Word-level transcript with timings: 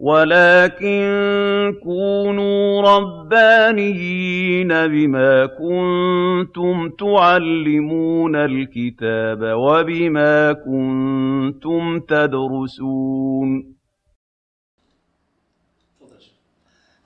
وَلَٰكِن 0.00 1.00
كُونُوا 1.82 2.82
رَبَّانِيِّينَ 2.82 4.68
بِمَا 4.68 5.46
كُنتُمْ 5.46 6.90
تُعَلِّمُونَ 6.90 8.36
الْكِتَابَ 8.36 9.40
وَبِمَا 9.40 10.52
كُنتُمْ 10.52 12.00
تَدْرُسُونَ. 12.00 13.76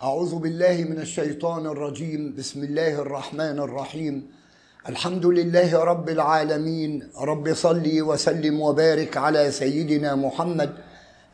أعوذ 0.03 0.39
بالله 0.39 0.85
من 0.91 1.01
الشيطان 1.01 1.67
الرجيم. 1.67 2.35
بسم 2.39 2.65
الله 2.65 3.03
الرحمن 3.03 3.59
الرحيم. 3.59 4.31
الحمد 4.89 5.27
لله 5.27 5.85
رب 5.85 6.09
العالمين. 6.09 7.03
رب 7.23 7.53
صل 7.53 8.03
وسلم 8.03 8.61
وبارك 8.61 9.17
على 9.17 9.51
سيدنا 9.51 10.15
محمد 10.15 10.90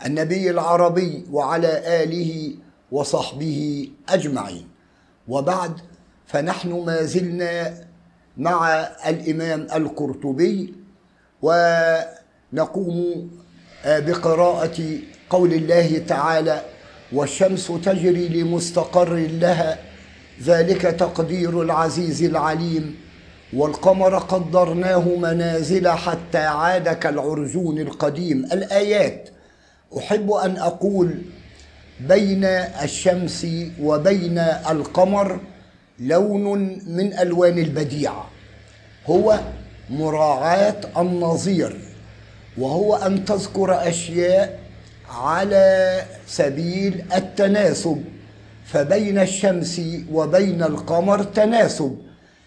النبي 0.07 0.51
العربي 0.51 1.25
وعلى 1.33 2.03
آله 2.03 2.55
وصحبه 2.93 3.89
أجمعين. 4.09 4.69
وبعد 5.29 5.73
فنحن 6.27 6.73
ما 6.87 7.03
زلنا 7.03 7.75
مع 8.37 8.69
الإمام 9.07 9.61
القرطبي 9.75 10.75
ونقوم 11.43 13.31
بقراءة 13.87 14.83
قول 15.31 15.53
الله 15.53 15.99
تعالى 15.99 16.63
والشمس 17.13 17.67
تجري 17.67 18.29
لمستقر 18.29 19.15
لها 19.15 19.79
ذلك 20.43 20.83
تقدير 20.83 21.63
العزيز 21.63 22.23
العليم 22.23 22.97
والقمر 23.53 24.19
قدرناه 24.19 25.09
منازل 25.09 25.89
حتى 25.89 26.39
عاد 26.39 26.89
كالعرجون 26.89 27.79
القديم. 27.79 28.45
الآيات 28.45 29.29
أحب 29.99 30.31
أن 30.31 30.57
أقول 30.57 31.15
بين 32.01 32.45
الشمس 32.45 33.47
وبين 33.81 34.39
القمر 34.71 35.41
لون 36.01 36.59
من 36.87 37.13
ألوان 37.19 37.59
البديعة 37.59 38.27
هو 39.07 39.41
مراعاة 39.91 40.77
النظير 40.97 41.77
وهو 42.59 42.97
أن 42.97 43.25
تذكر 43.25 43.89
أشياء 43.89 44.59
على 45.11 46.03
سبيل 46.27 47.05
التناسب 47.15 48.05
فبين 48.65 49.19
الشمس 49.19 49.81
وبين 50.13 50.63
القمر 50.63 51.23
تناسب. 51.23 51.97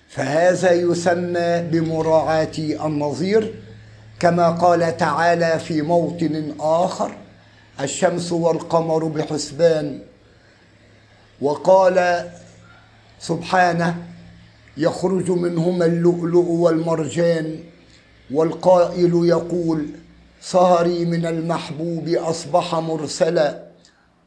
فهذا 0.09 0.71
يسمى 0.71 1.61
بمراعاة 1.71 2.57
النظير 2.57 3.53
كما 4.19 4.49
قال 4.49 4.97
تعالى 4.97 5.59
في 5.59 5.81
موطن 5.81 6.53
آخر 6.59 7.11
الشمس 7.81 8.31
والقمر 8.31 9.03
بحسبان. 9.03 9.99
وقال 11.41 12.30
سبحانه 13.19 13.97
يخرج 14.77 15.31
منهما 15.31 15.86
اللؤلؤ 15.86 16.47
والمرجان 16.49 17.59
والقائل 18.31 19.25
يقول 19.25 19.86
سهري 20.41 21.05
من 21.05 21.25
المحبوب 21.25 22.08
أصبح 22.08 22.75
مرسلا 22.75 23.63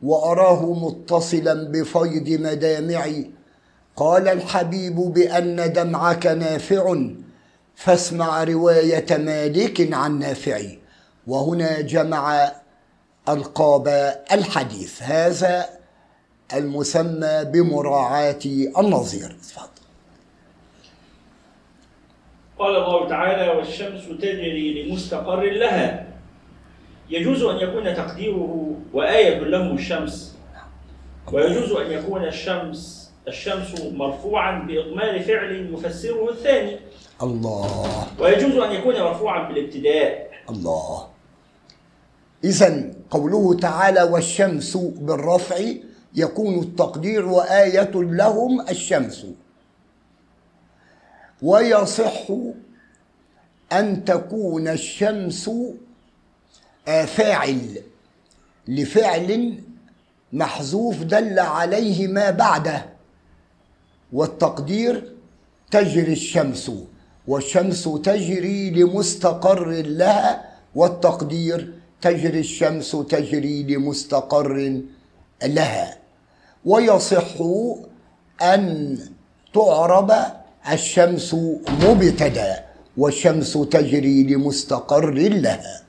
وأراه 0.03 0.72
متصلا 0.72 1.55
بفيض 1.55 2.28
مدامعي. 2.28 3.31
قال 3.97 4.28
الحبيب 4.28 4.97
بأن 4.97 5.72
دمعك 5.72 6.27
نافع 6.27 6.97
فاسمع 7.75 8.44
رواية 8.44 9.16
مالك 9.16 9.92
عن 9.92 10.19
نافع 10.19 10.61
وهنا 11.27 11.81
جمع 11.81 12.53
ألقاب 13.28 13.88
الحديث 14.33 15.03
هذا 15.03 15.66
المسمى 16.55 17.44
بمراعاة 17.44 18.41
النظير. 18.78 19.37
تفضل. 19.43 19.69
قال 22.59 22.77
الله 22.77 23.09
تعالى 23.09 23.50
والشمس 23.50 24.09
تجري 24.09 24.82
لمستقر 24.82 25.43
لها. 25.43 26.06
يجوز 27.11 27.43
أن 27.43 27.56
يكون 27.56 27.94
تقديره 27.94 28.77
وآية 28.93 29.38
له 29.38 29.72
الشمس. 29.72 30.37
ويجوز 31.32 31.72
أن 31.72 31.93
يكون 31.93 32.25
الشمس 32.25 33.03
الشمس 33.28 33.81
مرفوعا 33.81 34.59
بإضمار 34.59 35.21
فعل 35.21 35.75
يفسره 35.75 36.31
الثاني. 36.31 36.78
الله. 37.22 38.06
ويجوز 38.19 38.56
أن 38.56 38.72
يكون 38.72 39.00
مرفوعا 39.00 39.49
بالابتداء. 39.49 40.31
الله. 40.50 41.09
إذا 42.44 42.93
قوله 43.12 43.55
تعالى 43.55 44.03
والشمس 44.03 44.77
بالرفع 44.77 45.56
يكون 46.15 46.59
التقدير 46.59 47.27
وآية 47.27 47.91
لهم 47.95 48.61
الشمس. 48.61 49.27
ويصح 51.43 52.23
أن 53.73 54.05
تكون 54.05 54.69
الشمس 54.69 55.50
فاعل 56.87 57.83
لفعل 58.69 59.59
محذوف 60.33 61.03
دل 61.03 61.39
عليه 61.39 62.09
ما 62.09 62.31
بعده 62.31 62.87
والتقدير 64.12 65.12
تجري 65.71 66.12
الشمس 66.12 66.71
والشمس 67.29 67.84
تجري 67.84 68.71
لمستقر 68.71 69.69
لها 69.71 70.53
والتقدير 70.75 71.73
تجري 72.02 72.40
الشمس 72.40 72.90
تجري 72.90 73.62
لمستقر 73.62 74.80
لها 75.42 75.98
ويصح 76.64 77.34
أن 78.42 78.98
تعرب 79.54 80.10
الشمس 80.72 81.34
مبتدا 81.84 82.64
والشمس 82.96 83.52
تجري 83.52 84.22
لمستقر 84.22 85.10
لها. 85.10 85.82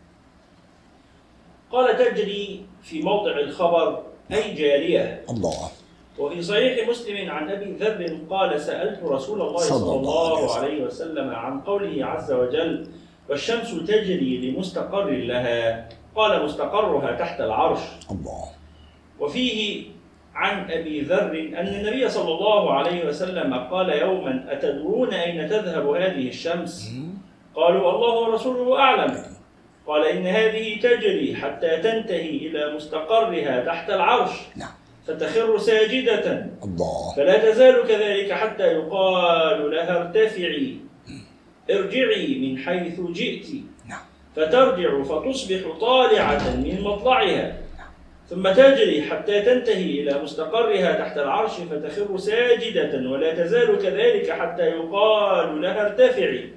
قال 1.71 1.97
تجري 1.97 2.65
في 2.83 3.01
موضع 3.01 3.39
الخبر 3.39 4.03
أي 4.31 4.53
جارية. 4.53 5.21
الله. 5.29 5.71
وفي 6.19 6.41
صحيح 6.41 6.89
مسلم 6.89 7.31
عن 7.31 7.49
أبي 7.49 7.71
ذر 7.79 8.19
قال 8.29 8.61
سألت 8.61 9.03
رسول 9.03 9.41
الله 9.41 9.57
صلى 9.57 9.95
الله 9.95 10.27
عليه 10.27 10.37
الله 10.37 10.45
وسلم. 10.45 10.63
عليه 10.63 10.83
وسلم 10.85 11.29
عن 11.29 11.61
قوله 11.61 12.05
عز 12.05 12.31
وجل 12.31 12.87
والشمس 13.29 13.71
تجري 13.87 14.51
لمستقر 14.51 15.09
لها. 15.09 15.89
قال 16.15 16.43
مستقرها 16.43 17.11
تحت 17.11 17.41
العرش. 17.41 17.79
الله. 18.11 18.43
وفيه 19.19 19.83
عن 20.35 20.71
أبي 20.71 21.01
ذر 21.01 21.51
أن 21.57 21.67
النبي 21.67 22.09
صلى 22.09 22.31
الله 22.33 22.73
عليه 22.73 23.05
وسلم 23.05 23.53
قال 23.53 23.89
يوما 23.89 24.45
أتدرون 24.49 25.13
أين 25.13 25.49
تذهب 25.49 25.87
هذه 25.87 26.27
الشمس؟ 26.27 26.91
قالوا 27.55 27.91
الله 27.91 28.29
ورسوله 28.29 28.79
أعلم. 28.79 29.17
قال 29.87 30.05
إن 30.05 30.27
هذه 30.27 30.79
تجري 30.79 31.35
حتى 31.35 31.77
تنتهي 31.77 32.37
إلى 32.37 32.75
مستقرها 32.75 33.65
تحت 33.65 33.89
العرش. 33.89 34.31
نعم. 34.55 34.71
فتخر 35.07 35.57
ساجدة. 35.57 36.49
الله. 36.63 37.15
فلا 37.15 37.51
تزال 37.51 37.87
كذلك 37.87 38.31
حتى 38.31 38.63
يقال 38.63 39.71
لها 39.71 39.97
ارتفعي. 40.01 40.77
ارجعي 41.71 42.39
من 42.39 42.57
حيث 42.57 43.01
جئت. 43.01 43.47
فترجع 44.35 45.03
فتصبح 45.03 45.77
طالعة 45.81 46.55
من 46.55 46.81
مطلعها. 46.81 47.57
ثم 48.29 48.51
تجري 48.51 49.01
حتى 49.01 49.41
تنتهي 49.41 50.01
إلى 50.01 50.21
مستقرها 50.23 50.93
تحت 50.93 51.17
العرش 51.17 51.51
فتخر 51.51 52.17
ساجدة 52.17 53.09
ولا 53.09 53.43
تزال 53.43 53.77
كذلك 53.77 54.31
حتى 54.31 54.63
يقال 54.63 55.61
لها 55.61 55.81
ارتفعي. 55.85 56.49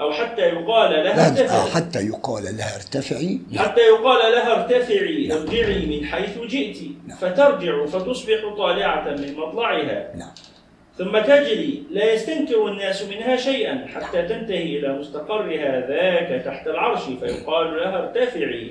أو 0.00 0.12
حتى 0.12 0.42
يقال 0.42 1.04
لها 1.04 1.28
ارتفعي. 1.28 1.70
حتى 1.70 2.06
يقال 2.06 2.44
لها 2.44 2.76
ارتفعي. 2.76 3.40
حتى 3.56 3.80
يقال 3.80 4.32
لها 4.32 4.62
ارتفعي. 4.62 5.32
ارجعي 5.32 5.86
من 5.86 6.06
حيث 6.06 6.38
جئت 6.38 6.76
فترجع 7.20 7.86
فتصبح 7.86 8.54
طالعة 8.56 9.10
من 9.10 9.36
مطلعها. 9.36 10.16
نعم 10.16 10.30
ثم 10.98 11.18
تجري 11.18 11.82
لا 11.90 12.12
يستنكر 12.12 12.68
الناس 12.68 13.02
منها 13.08 13.36
شيئا 13.36 13.86
حتى 13.86 14.22
تنتهي 14.22 14.78
إلى 14.78 14.98
مستقرها 14.98 15.86
ذاك 15.88 16.44
تحت 16.44 16.66
العرش 16.66 17.02
فيقال 17.02 17.76
لها 17.76 17.98
ارتفعي 17.98 18.70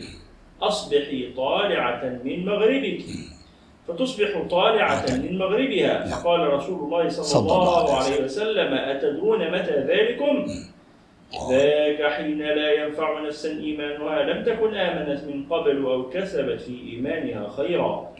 أصبحي 0.62 1.34
طالعة 1.38 2.20
من 2.24 2.46
مغربك 2.46 3.02
فتصبح 3.88 4.48
طالعة 4.50 5.06
من 5.10 5.38
مغربها. 5.38 6.06
فقال 6.06 6.54
رسول 6.54 6.80
الله 6.80 7.10
صلى, 7.10 7.42
الله 7.52 7.96
عليه 7.96 8.24
وسلم 8.24 8.74
أتدرون 8.74 9.52
متى 9.52 9.76
ذلكم؟ 9.78 10.46
ذاك 11.50 12.12
حين 12.12 12.38
لا 12.40 12.74
ينفع 12.74 13.20
نفسا 13.22 13.50
إيمانها 13.50 14.24
لم 14.24 14.44
تكن 14.44 14.76
آمنت 14.76 15.24
من 15.24 15.46
قبل 15.50 15.86
أو 15.86 16.10
كسبت 16.10 16.62
في 16.62 16.80
إيمانها 16.92 17.50
خيرا 17.50 18.12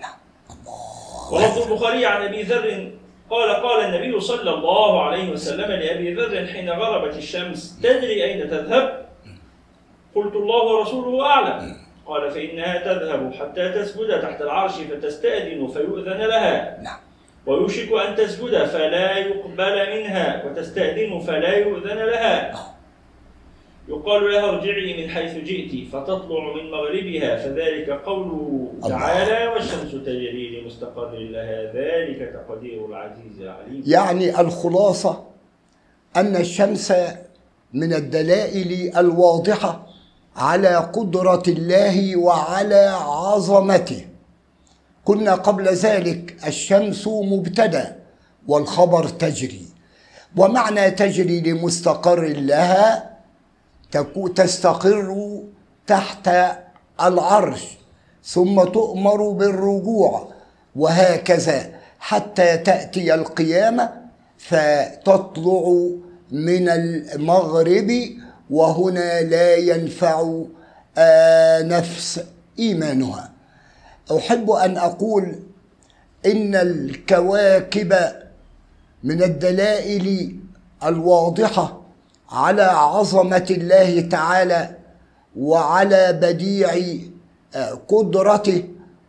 ولفظ 1.32 1.72
البخاري 1.72 2.06
عن 2.06 2.22
أبي 2.22 2.42
ذر 2.42 2.92
قال 3.34 3.50
قال 3.56 3.86
النبي 3.86 4.20
صلى 4.20 4.50
الله 4.50 5.04
عليه 5.04 5.30
وسلم 5.30 5.72
لأبي 5.72 6.14
ذر 6.14 6.48
حين 6.48 6.70
غربت 6.70 7.18
الشمس 7.18 7.80
تدري 7.84 8.24
أين 8.24 8.50
تذهب؟ 8.50 9.06
قلت 10.16 10.36
الله 10.36 10.64
ورسوله 10.64 11.26
أعلم. 11.26 11.76
قال 12.06 12.32
فإنها 12.32 12.78
تذهب 12.78 13.34
حتى 13.34 13.70
تسجد 13.70 14.22
تحت 14.22 14.42
العرش 14.42 14.72
فتستأذن 14.72 15.68
فيؤذن 15.68 16.22
لها. 16.22 16.82
نعم. 16.84 17.00
ويوشك 17.46 17.92
أن 17.92 18.16
تسجد 18.16 18.66
فلا 18.66 19.18
يقبل 19.18 20.00
منها 20.00 20.44
وتستأذن 20.46 21.20
فلا 21.20 21.58
يؤذن 21.58 21.98
لها. 21.98 22.54
يقال 23.88 24.32
لها 24.32 24.50
ارجعي 24.50 25.04
من 25.04 25.10
حيث 25.10 25.38
جئت 25.38 25.88
فتطلع 25.88 26.54
من 26.56 26.72
مغربها 26.72 27.38
فذلك 27.38 27.90
قوله. 27.90 28.74
تعالى 28.90 29.48
والشمس 29.48 29.92
تجري 29.92 30.62
لمستقر 30.62 31.12
لها 31.18 31.64
ذلك 31.74 32.34
تقدير 32.34 32.86
العزيز 32.86 33.42
العليم. 33.42 33.84
يعني 33.86 34.40
الخلاصة 34.40 35.24
أن 36.18 36.36
الشمس 36.36 36.94
من 37.74 37.94
الدلائل 37.94 38.98
الواضحة 38.98 39.88
على 40.36 40.76
قدرة 40.76 41.44
الله 41.48 42.18
وعلى 42.18 42.98
عظمته. 43.02 44.06
كنا 45.06 45.36
قبل 45.36 45.68
ذلك 45.68 46.36
الشمس 46.48 47.08
مبتدأ 47.08 48.00
والخبر 48.48 49.08
تجري. 49.08 49.66
ومعنى 50.38 50.92
تجري 50.92 51.42
لمستقر 51.42 52.28
لها 52.28 53.13
تستقر 54.36 55.40
تحت 55.88 56.30
العرش 57.02 57.78
ثم 58.24 58.64
تؤمر 58.64 59.30
بالرجوع 59.30 60.32
وهكذا 60.76 61.70
حتى 62.00 62.58
تأتي 62.58 63.14
القيامة 63.14 63.90
فتطلع 64.38 65.88
من 66.32 66.70
المغرب 66.70 67.92
وهنا 68.50 69.22
لا 69.22 69.56
ينفع 69.56 70.44
آه، 70.98 71.62
نفس 71.62 72.24
إيمانها. 72.60 73.32
أحب 74.18 74.52
أن 74.52 74.78
أقول 74.78 75.40
إن 76.26 76.56
الكواكب 76.56 77.96
من 79.04 79.24
الدلائل 79.24 80.36
الواضحة 80.84 81.83
على 82.34 82.64
عظمة 82.64 83.46
الله 83.50 84.02
تعالى 84.02 84.70
وعلى 85.38 86.14
بديع 86.14 86.98
آه، 87.56 87.80
قدرته 87.88 88.64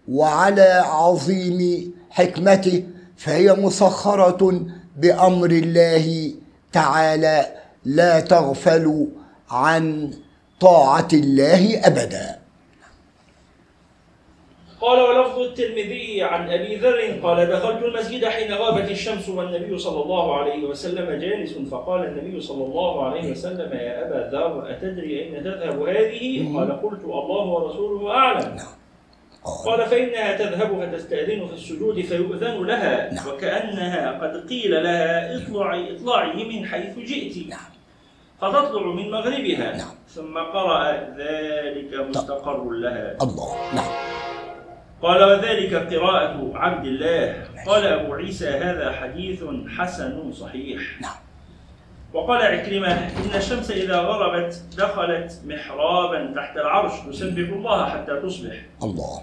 وعلى 0.08 0.82
عظيم 0.86 1.92
حكمته 2.10 2.84
فهي 3.16 3.52
مسخرة 3.52 4.60
بأمر 4.96 5.50
الله 5.50 6.34
تعالى. 6.72 7.46
لا 7.84 8.20
تغفلوا 8.20 9.06
عن 9.50 10.10
طاعة 10.60 11.08
الله 11.12 11.80
أبداً. 11.86 12.43
قال 14.84 15.00
ولفظ 15.00 15.38
الترمذي 15.38 16.22
عن 16.22 16.50
أبي 16.50 16.76
ذر 16.76 17.00
قال 17.22 17.46
دخلت 17.46 17.82
المسجد 17.82 18.24
حين 18.24 18.52
غابت 18.52 18.90
الشمس 18.90 19.28
والنبي 19.28 19.78
صلى 19.78 20.02
الله 20.02 20.36
عليه 20.36 20.64
وسلم 20.64 21.20
جالس 21.20 21.52
فقال 21.52 22.04
النبي 22.04 22.40
صلى 22.40 22.64
الله 22.64 23.04
عليه 23.04 23.30
وسلم 23.30 23.72
يا 23.72 24.06
أبا 24.06 24.36
ذر 24.36 24.70
أتدري 24.70 25.22
أين 25.22 25.44
تذهب 25.44 25.82
هذه؟ 25.82 26.56
قال 26.58 26.82
قلت 26.82 27.04
الله 27.04 27.46
ورسوله 27.46 28.10
أعلم. 28.10 28.56
قال 29.64 29.86
فإنها 29.86 30.36
تذهب 30.36 30.80
فتستاذن 30.80 31.46
في 31.46 31.52
السجود 31.52 32.00
فيؤذن 32.00 32.66
لها 32.66 33.14
نعم. 33.14 33.28
وكأنها 33.28 34.18
قد 34.18 34.48
قيل 34.48 34.82
لها 34.82 35.36
اطلعي 35.36 35.96
اطلعي 35.96 36.44
من 36.44 36.66
حيث 36.66 36.98
جئت. 36.98 37.48
نعم. 37.48 37.70
فتطلع 38.40 38.82
من 38.82 39.10
مغربها 39.10 39.76
نعم. 39.76 39.94
ثم 40.08 40.38
قرأ 40.38 40.92
ذلك 41.18 41.94
مستقر 42.08 42.70
لها 42.70 43.16
الله 43.22 43.74
نعم 43.74 44.13
قال 45.02 45.24
وذلك 45.24 45.74
قراءة 45.74 46.50
عبد 46.54 46.86
الله. 46.86 47.44
قال 47.66 47.86
أبو 47.86 48.14
عيسى 48.14 48.48
هذا 48.48 48.92
حديث 48.92 49.44
حسن 49.78 50.32
صحيح. 50.32 51.00
نعم. 51.00 51.16
وقال 52.14 52.42
عكرمة 52.42 52.92
إن 52.92 53.34
الشمس 53.34 53.70
إذا 53.70 53.98
غربت 53.98 54.62
دخلت 54.78 55.40
محرابا 55.46 56.32
تحت 56.36 56.56
العرش 56.56 56.92
تسبح 57.10 57.48
الله 57.48 57.88
حتى 57.88 58.20
تصبح. 58.20 58.54
الله. 58.82 59.20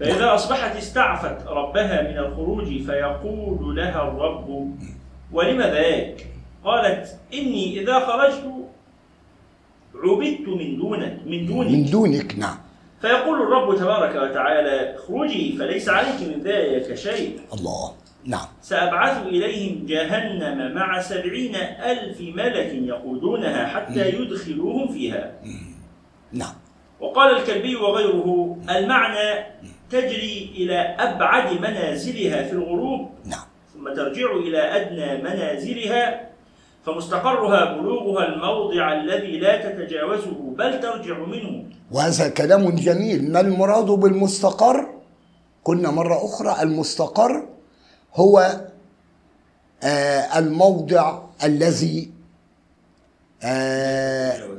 فإذا 0.00 0.34
أصبحت 0.34 0.76
استعفت 0.76 1.46
ربها 1.46 2.02
من 2.02 2.18
الخروج 2.18 2.66
فيقول 2.66 3.76
لها 3.76 4.08
الرب 4.08 4.76
ولم 5.32 5.60
ذاك؟ 5.60 6.26
قالت 6.64 7.18
إني 7.34 7.80
إذا 7.80 8.00
خرجت 8.00 8.44
عبدت 9.94 10.48
من 10.48 10.78
دونك 10.78 11.18
من 11.26 11.46
دونك. 11.46 11.70
من 11.70 11.84
دونك 11.90 12.38
نعم. 12.38 12.56
فيقول 13.00 13.42
الرب 13.42 13.76
تبارك 13.76 14.14
وتعالى 14.14 14.94
اخرجي 14.96 15.56
فليس 15.58 15.88
عليك 15.88 16.20
من 16.20 16.42
ذلك 16.42 16.94
شيء. 16.94 17.40
الله. 17.54 17.92
نعم. 18.24 18.46
سأبعث 18.60 19.26
إليهم 19.26 19.86
جهنم 19.86 20.74
مع 20.74 21.00
سبعين 21.00 21.56
ألف 21.56 22.20
ملك 22.20 22.70
يقودونها 22.74 23.66
حتى 23.66 24.08
يدخلوهم 24.08 24.92
فيها. 24.92 25.32
نعم. 26.32 26.54
وقال 27.00 27.36
الكلبي 27.36 27.76
وغيره 27.76 28.58
المعنى 28.70 29.46
تجري 29.90 30.50
إلى 30.56 30.78
أبعد 30.78 31.60
منازلها 31.60 32.42
في 32.42 32.52
الغروب. 32.52 33.10
نعم. 33.24 33.46
ثم 33.74 33.94
ترجع 33.94 34.32
إلى 34.32 34.58
أدنى 34.58 35.22
منازلها. 35.22 36.29
فمستقرها 36.86 37.76
بلوغها 37.76 38.26
الموضع 38.28 39.00
الذي 39.00 39.38
لا 39.38 39.70
تتجاوزه 39.70 40.30
بل 40.58 40.80
ترجع 40.80 41.18
منه. 41.18 41.64
وهذا 41.92 42.28
كلام 42.28 42.70
جميل. 42.70 43.32
ما 43.32 43.40
المراد 43.40 43.86
بالمستقر؟ 43.86 44.88
قلنا 45.64 45.90
مرة 45.90 46.24
أخرى 46.24 46.62
المستقر 46.62 47.46
هو 48.14 48.60
آه 49.82 50.38
الموضع 50.38 51.22
الذي 51.44 52.10
آه 53.42 54.58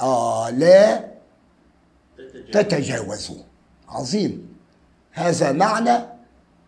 آه 0.00 0.50
لا 0.50 1.04
تتجاوزه 2.52 3.36
عظيم. 3.88 4.56
هذا 5.12 5.52
معنى 5.52 5.98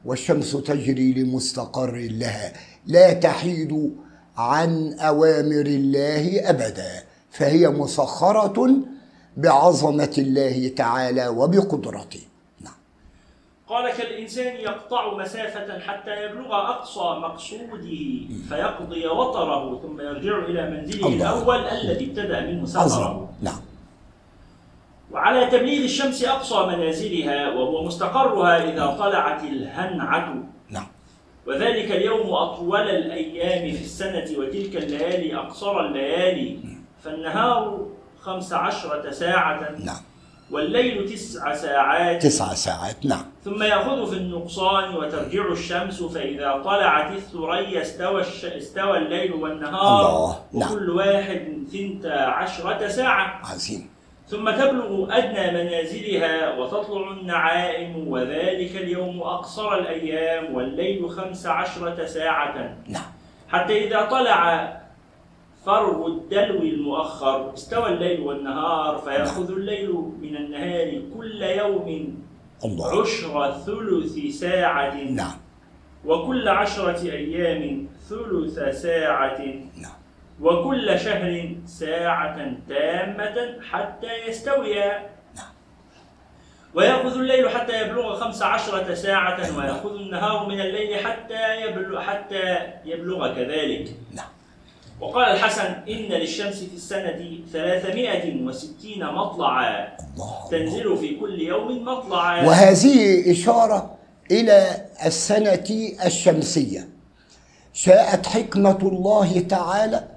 والشمس 0.05 0.53
تجري 0.53 1.13
لمستقر 1.13 1.97
لها. 1.97 2.53
لا 2.87 3.13
تحيد 3.13 3.97
عن 4.37 4.93
أوامر 4.99 5.67
الله 5.67 6.51
أبدا 6.51 7.03
فهي 7.31 7.69
مسخرة 7.69 8.71
بعظمة 9.37 10.15
الله 10.19 10.69
تعالى 10.77 11.29
وبقدرته. 11.29 12.21
نعم. 12.61 12.75
قال 13.69 13.93
كالإنسان 13.93 14.57
يقطع 14.57 15.17
مسافة 15.17 15.79
حتى 15.79 16.25
يبلغ 16.25 16.55
أقصى 16.55 17.01
مقصوده 17.01 17.99
فيقضي 18.49 19.07
وطره 19.07 19.81
ثم 19.83 20.01
يرجع 20.01 20.39
إلى 20.39 20.71
منزله 20.71 21.07
الله. 21.07 21.33
الأول 21.33 21.61
الذي 21.65 22.05
ابتدأ 22.11 22.41
منه 22.41 22.67
سفره 22.67 23.29
نعم. 23.43 23.61
وعلى 25.13 25.47
تبليغ 25.47 25.85
الشمس 25.85 26.25
أقصى 26.25 26.67
منازلها 26.67 27.49
وهو 27.55 27.85
مستقرها 27.85 28.73
إذا 28.73 28.87
طلعت 28.99 29.45
الهنعة. 29.45 30.35
وذلك 31.47 31.91
اليوم 31.91 32.31
أطول 32.31 32.91
الأيام 32.91 33.77
في 33.77 33.83
السنة 33.83 34.39
وتلك 34.39 34.77
الليالي 34.77 35.37
أقصر 35.37 35.81
الليالي. 35.81 36.59
فالنهار 37.05 37.87
خمس 38.21 38.53
عشرة 38.53 39.11
ساعة 39.11 39.71
نعم. 39.85 40.01
والليل 40.51 41.09
تسع 41.09 41.55
ساعات. 41.55 42.23
تسع 42.23 42.55
ساعات 42.55 43.07
نعم. 43.07 43.25
ثم 43.45 43.63
يأخذ 43.63 44.11
في 44.11 44.17
النقصان 44.17 44.95
وترجع 44.95 45.53
الشمس 45.53 46.03
فإذا 46.03 46.63
طلعت 46.65 47.13
الثريا 47.13 47.83
استوى 47.83 48.21
الش... 48.21 48.45
استوى 48.45 48.99
الليل 48.99 49.33
والنهار. 49.33 50.09
الله، 50.09 50.39
نعم. 50.53 50.73
وكل 50.73 50.91
واحد 50.91 51.65
ثنتا 51.73 52.09
عشرة 52.09 52.89
ساعة. 52.89 53.41
عظيم. 53.45 53.92
ثم 54.27 54.51
تبلغ 54.51 55.19
أدنى 55.19 55.65
منازلها 55.65 56.59
وتطلع 56.59 57.11
النعائم 57.11 58.09
وذلك 58.09 58.77
اليوم 58.77 59.23
أقصر 59.23 59.75
الأيام 59.75 60.55
والليل 60.55 61.11
خمس 61.11 61.47
عشرة 61.47 62.05
ساعة. 62.05 62.77
نعم. 62.89 63.03
حتى 63.49 63.87
إذا 63.87 64.05
طلع 64.05 64.73
فرو 65.65 66.07
الدلو 66.07 66.63
المؤخر 66.63 67.55
استوى 67.55 67.89
الليل 67.89 68.21
والنهار 68.21 68.99
فيأخذ 68.99 69.51
الليل 69.53 69.93
من 70.21 70.37
النهار 70.37 71.03
كل 71.19 71.43
يوم 71.43 72.17
الله. 72.65 73.03
عشر 73.03 73.53
ثلث 73.53 74.37
ساعة. 74.41 74.95
نعم. 74.95 75.39
وكل 76.05 76.49
عشرة 76.49 77.03
أيام 77.03 77.89
ثلث 78.09 78.83
ساعة. 78.83 79.39
نعم. 79.83 80.02
وكل 80.43 81.01
شهر 81.01 81.57
ساعة 81.67 82.53
تامة 82.69 83.63
حتى 83.71 84.29
يستويا 84.29 85.11
ويأخذ 86.75 87.15
الليل 87.19 87.51
حتى 87.51 87.81
يبلغ 87.83 88.21
خمس 88.21 88.43
عشرة 88.43 88.95
ساعة 88.95 89.59
ويأخذ 89.59 89.95
النهار 89.95 90.49
من 90.49 90.61
الليل 90.61 91.07
حتى 91.07 91.61
يبلغ 91.61 92.01
حتى 92.01 92.59
يبلغ 92.85 93.35
كذلك. 93.35 93.97
وقال 95.01 95.25
الحسن 95.25 95.65
إن 95.65 96.09
للشمس 96.09 96.65
في 96.65 96.75
السنة 96.75 97.39
360 97.53 99.15
مطلعا. 99.15 99.97
تنزل 100.51 100.97
في 100.97 101.17
كل 101.17 101.41
يوم 101.43 101.85
مطلعا. 101.85 102.47
وهذه 102.47 103.31
إشارة 103.33 103.97
إلى 104.31 104.87
السنة 105.07 105.69
الشمسية. 106.07 106.89
شاءت 107.73 108.27
حكمة 108.27 108.79
الله 108.83 109.41
تعالى 109.41 110.12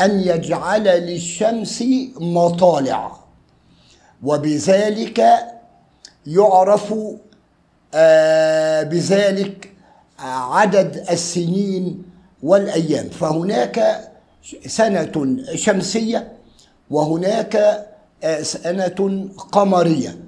أن 0.00 0.20
يجعل 0.20 0.84
للشمس 0.84 1.84
مطالع 2.20 3.12
وبذلك 4.22 5.24
يعرف 6.26 6.94
آه، 7.94 8.82
بذلك 8.82 9.72
عدد 10.18 11.06
السنين 11.10 12.04
والأيام. 12.42 13.08
فهناك 13.08 14.08
سنة 14.66 15.36
شمسية 15.54 16.32
وهناك 16.90 17.56
آه، 18.24 18.42
سنة 18.42 19.28
قمرية. 19.52 20.18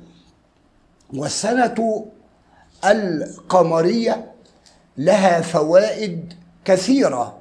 والسنة 1.15 2.07
القمرية 2.85 4.33
لها 4.99 5.41
فوائد 5.41 6.33
كثيرة. 6.65 7.36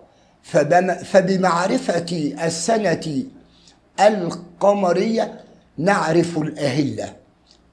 فبمعرفة 1.03 2.33
السنة 2.43 3.23
القمرية 3.99 5.39
نعرف 5.77 6.37
الأهلة 6.37 7.13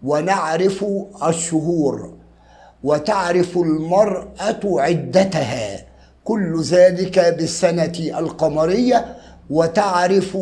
ونعرف 0.04 0.84
الشهور 1.26 2.14
وتعرف 2.84 3.56
المرأة 3.58 4.60
عدتها. 4.64 5.84
كل 6.24 6.62
ذلك 6.62 7.18
بالسنة 7.18 8.18
القمرية 8.18 9.16
وتعرف 9.50 10.38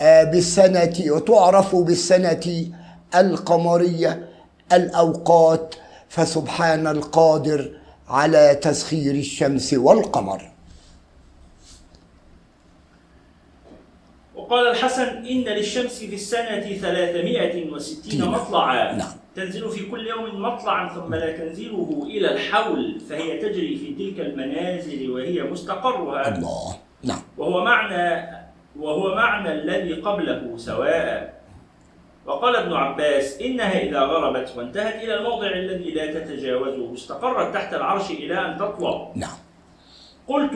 آه، 0.00 0.24
بالسنة 0.24 0.94
وتعرف 1.08 1.76
بالسنة 1.76 2.66
القمرية 3.14 4.28
الأوقات. 4.72 5.74
فسبحان 6.08 6.86
القادر 6.86 7.70
على 8.08 8.54
تسخير 8.54 9.14
الشمس 9.14 9.74
والقمر. 9.74 10.53
وقال 14.44 14.68
الحسن 14.68 15.24
إن 15.24 15.44
للشمس 15.44 16.04
في 16.04 16.14
السنة 16.14 16.60
360 16.60 18.28
مطلعا. 18.28 18.92
نعم. 18.92 19.12
تنزل 19.36 19.70
في 19.70 19.86
كل 19.86 20.06
يوم 20.06 20.42
مطلعا 20.42 20.94
ثم 20.94 21.14
لا 21.14 21.36
تنزله 21.36 22.06
إلى 22.06 22.32
الحول 22.32 23.00
فهي 23.00 23.38
تجري 23.38 23.76
في 23.76 23.94
تلك 23.94 24.26
المنازل 24.26 25.10
وهي 25.10 25.42
مستقرها. 25.42 26.36
الله. 26.36 26.76
نعم. 27.02 27.20
وهو 27.38 27.64
معنى 27.64 28.28
وهو 28.76 29.14
معنى 29.14 29.52
الذي 29.52 29.94
قبله 29.94 30.56
سواء. 30.56 31.40
وقال 32.26 32.56
ابن 32.56 32.72
عباس 32.72 33.40
إنها 33.40 33.82
إذا 33.82 34.00
غربت 34.00 34.52
وانتهت 34.56 34.94
إلى 34.94 35.14
الموضع 35.14 35.46
الذي 35.46 35.90
لا 35.90 36.06
تتجاوزه 36.14 36.94
استقرت 36.94 37.54
تحت 37.54 37.74
العرش 37.74 38.10
إلى 38.10 38.46
أن 38.46 38.56
تطلع. 38.58 39.12
نعم. 39.16 39.43
قلت 40.28 40.52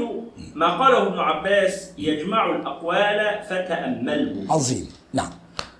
ما 0.54 0.78
قاله 0.78 1.06
ابن 1.06 1.18
عباس 1.18 1.94
يجمع 1.98 2.56
الأقوال 2.56 3.42
فتأمله 3.48 4.52
عظيم. 4.52 4.88
نعم. 5.12 5.30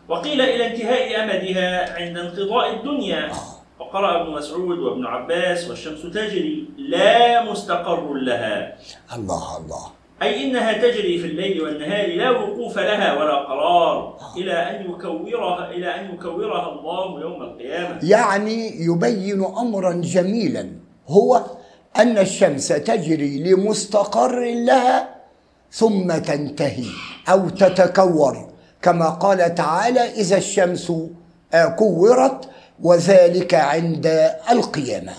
وقيل 0.09 0.41
إلى 0.41 0.67
انتهاء 0.67 1.25
أمدها 1.25 1.95
عند 1.99 2.19
انقضاء 2.19 2.75
الدنيا. 2.77 3.33
وقرأ 3.81 4.23
ابن 4.23 4.31
مسعود 4.33 4.79
وابن 4.79 5.07
عباس 5.07 5.69
والشمس 5.69 6.03
تجري 6.03 6.69
لا 6.79 7.51
مستقر 7.51 8.15
لها. 8.15 8.77
الله 9.17 9.57
الله. 9.59 9.85
أي 10.23 10.45
إنها 10.45 10.73
تجري 10.73 11.19
في 11.19 11.27
الليل 11.27 11.63
والنهار 11.63 12.17
لا 12.17 12.31
وقوف 12.31 12.79
لها 12.79 13.19
ولا 13.19 13.35
قرار 13.35 14.19
إلى 14.37 14.53
أن 14.53 14.91
يكورها 14.91 15.71
إلى 15.71 16.01
أن 16.01 16.15
يكورها 16.15 16.73
الله 16.73 17.21
يوم 17.21 17.43
القيامة. 17.43 17.99
يعني 18.03 18.85
يبين 18.85 19.45
أمرا 19.45 19.93
جميلا. 19.93 20.69
هو 21.09 21.41
أن 21.99 22.19
الشمس 22.19 22.69
تجري 22.69 23.43
لمستقر 23.43 24.41
لها 24.69 25.15
ثم 25.73 26.19
تنتهي 26.19 26.91
أو 27.29 27.49
تتكور. 27.49 28.49
كما 28.83 29.09
قال 29.09 29.55
تعالى 29.55 30.01
إذا 30.01 30.37
الشمس 30.37 30.93
كورت 31.79 32.51
وذلك 32.83 33.55
عند 33.55 34.07
القيامة. 34.51 35.13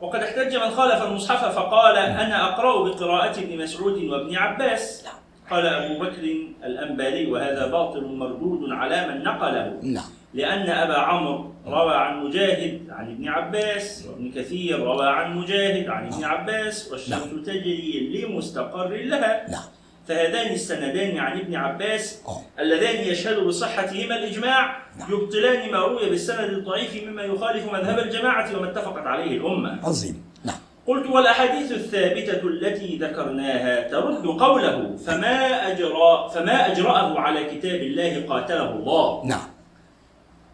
وقد 0.00 0.20
احتج 0.22 0.56
من 0.56 0.70
خالف 0.70 1.02
المصحف 1.02 1.54
فقال 1.56 1.96
أنا 1.96 2.48
أقرأ 2.48 2.88
بقراءة 2.88 3.38
ابن 3.40 3.58
مسعود 3.62 4.04
وابن 4.04 4.36
عباس. 4.36 5.04
قال 5.50 5.66
أبو 5.66 6.04
بكر 6.04 6.24
الأنباري 6.64 7.30
وهذا 7.32 7.66
باطل 7.66 8.04
مردود 8.04 8.60
على 8.70 9.08
من 9.08 9.24
نقله. 9.24 9.78
نعم. 9.82 10.15
لأن 10.36 10.68
أبا 10.70 10.98
عمرو 10.98 11.52
روى 11.66 11.94
عن 11.94 12.24
مجاهد 12.24 12.80
عن 12.90 13.10
ابن 13.10 13.28
عباس 13.28 14.06
وابن 14.08 14.30
كثير 14.30 14.80
روى 14.80 15.06
عن 15.08 15.36
مجاهد 15.38 15.88
عن 15.88 16.06
ابن 16.12 16.24
عباس 16.24 16.92
والشمس 16.92 17.46
تجري 17.46 18.12
لمستقر 18.14 18.88
لها. 18.88 19.50
نعم. 19.50 19.68
فهذان 20.08 20.52
السندان 20.52 21.18
عن 21.18 21.38
ابن 21.38 21.54
عباس 21.54 22.22
آه. 22.28 22.62
اللذان 22.62 23.08
يشهد 23.08 23.36
بصحتهما 23.40 24.16
الإجماع 24.16 24.76
يبطلان 25.10 25.70
ما 25.72 25.78
روي 25.78 26.10
بالسند 26.10 26.50
الضعيف 26.50 27.04
مما 27.04 27.22
يخالف 27.22 27.72
مذهب 27.72 27.98
الجماعة 27.98 28.58
وما 28.58 28.70
اتفقت 28.70 29.06
عليه 29.06 29.36
الأمة. 29.36 29.80
عظيم. 29.84 30.24
نعم. 30.44 30.56
قلت 30.86 31.06
والأحاديث 31.06 31.72
الثابتة 31.72 32.48
التي 32.48 32.98
ذكرناها 33.02 33.88
ترد 33.88 34.26
قوله 34.26 34.96
فما 35.06 35.38
أجرى 35.72 36.30
فما 36.34 36.72
أجرأه 36.72 37.18
على 37.18 37.44
كتاب 37.44 37.80
الله 37.80 38.26
قاتله 38.28 38.70
الله. 38.70 39.26
نعم. 39.26 39.55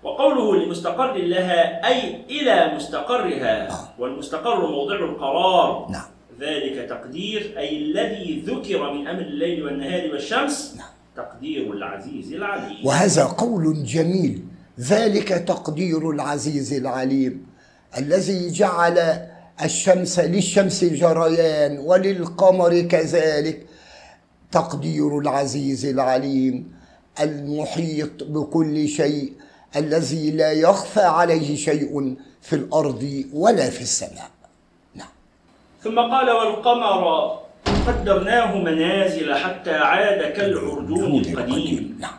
وقوله 0.02 0.64
لمستقر 0.64 1.16
لها 1.16 1.88
أي 1.88 2.24
إلى 2.30 2.74
مستقرها. 2.76 3.68
والمستقر 3.98 4.70
موضع 4.70 4.94
القرار. 4.94 5.88
نعم. 5.90 6.04
ذلك 6.40 6.88
تقدير 6.88 7.54
أي 7.58 7.78
الذي 7.78 8.44
ذكر 8.46 8.92
من 8.92 9.08
أمر 9.08 9.20
الليل 9.20 9.64
والنهار 9.64 10.10
والشمس. 10.12 10.74
نعم. 10.78 10.86
تقدير 11.16 11.72
العزيز 11.72 12.32
العليم. 12.32 12.86
وهذا 12.86 13.24
قول 13.24 13.84
جميل. 13.84 14.42
ذلك 14.80 15.28
تقدير 15.28 16.10
العزيز 16.10 16.72
العليم. 16.72 17.46
الذي 17.98 18.50
جعل 18.50 18.98
الشمس 19.64 20.18
للشمس 20.20 20.84
جريان 20.84 21.78
وللقمر 21.78 22.80
كذلك. 22.80 23.66
تقدير 24.52 25.18
العزيز 25.18 25.86
العليم. 25.86 26.72
المحيط 27.20 28.24
بكل 28.24 28.88
شيء. 28.88 29.32
الذي 29.76 30.30
لا 30.30 30.52
يخفى 30.52 31.00
عليه 31.00 31.56
شيء 31.56 32.16
في 32.40 32.56
الأرض 32.56 33.24
ولا 33.32 33.70
في 33.70 33.80
السماء. 33.80 34.30
نعم. 34.94 35.08
ثم 35.80 35.98
قال 35.98 36.30
والقمر 36.30 37.38
قدرناه 37.86 38.58
منازل 38.58 39.34
حتى 39.34 39.74
عاد 39.74 40.32
كالعرجون 40.32 41.20
القديم. 41.20 41.96
نعم. 42.00 42.18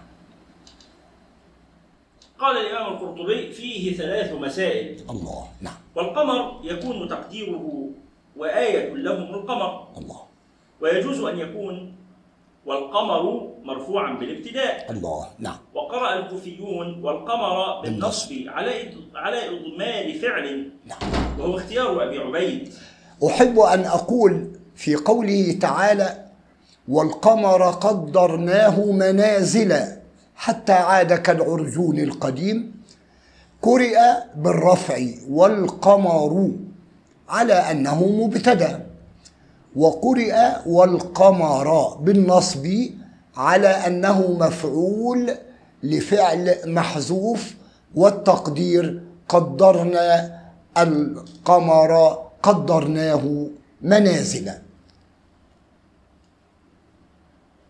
قال 2.40 2.58
الإمام 2.58 2.94
القرطبي 2.94 3.52
فيه 3.52 3.98
ثلاث 3.98 4.34
مسائل. 4.34 5.04
الله. 5.10 5.48
نعم. 5.62 5.78
والقمر 5.96 6.60
يكون 6.64 7.10
تقديره 7.10 7.90
وآية 8.38 8.94
لهم 8.94 9.34
القمر. 9.34 9.88
الله. 9.98 10.22
ويجوز 10.82 11.20
أن 11.20 11.40
يكون 11.40 11.96
والقمر 12.66 13.50
مرفوعا 13.64 14.14
بالابتداء. 14.14 14.92
الله 14.92 15.28
نعم. 15.40 15.58
وقرأ 15.74 16.20
الكوفيون 16.20 17.04
والقمر 17.04 17.82
بالنصب 17.82 18.34
على 18.48 18.72
على 19.16 19.38
إضمار 19.50 20.14
فعل. 20.22 20.70
نعم. 20.86 21.00
وهو 21.40 21.58
اختيار 21.58 22.04
أبي 22.04 22.18
عبيد. 22.18 22.74
أحب 23.28 23.60
أن 23.60 23.86
أقول 23.86 24.52
في 24.76 24.96
قوله 24.96 25.58
تعالى 25.62 26.26
والقمر 26.88 27.64
قدرناه 27.70 28.86
منازل 28.92 29.74
حتى 30.36 30.74
عاد 30.74 31.14
كالعرجون 31.14 32.00
القديم 32.00 32.84
قرئ 33.62 33.98
بالرفع 34.36 34.98
والقمر 35.30 36.52
على 37.30 37.54
أنه 37.54 38.06
مبتدأ. 38.06 38.93
وقرئ 39.76 40.36
والقمر 40.66 41.98
بالنصب 42.02 42.68
على 43.38 43.68
أنه 43.68 44.32
مفعول 44.32 45.32
لفعل 45.84 46.56
محذوف 46.66 47.54
والتقدير 47.96 49.02
قدرنا 49.30 50.40
القمر 50.78 52.18
قدرناه 52.44 53.48
منازل. 53.82 54.52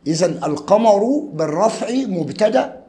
اذا 0.08 0.26
القمر 0.26 1.30
بالرفع 1.34 1.88
مبتدأ 1.92 2.84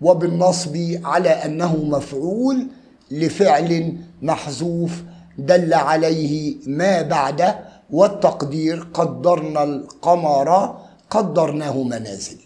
وبالنصب 0.00 0.76
على 1.04 1.28
أنه 1.28 1.76
مفعول 1.76 2.66
لفعل 3.10 3.96
محذوف 4.22 5.02
دل 5.38 5.74
عليه 5.74 6.56
ما 6.66 7.02
بعده 7.02 7.73
والتقدير 7.90 8.86
قدرنا 8.94 9.64
القمر 9.64 10.78
قدرناه 11.10 11.82
منازل. 11.82 12.38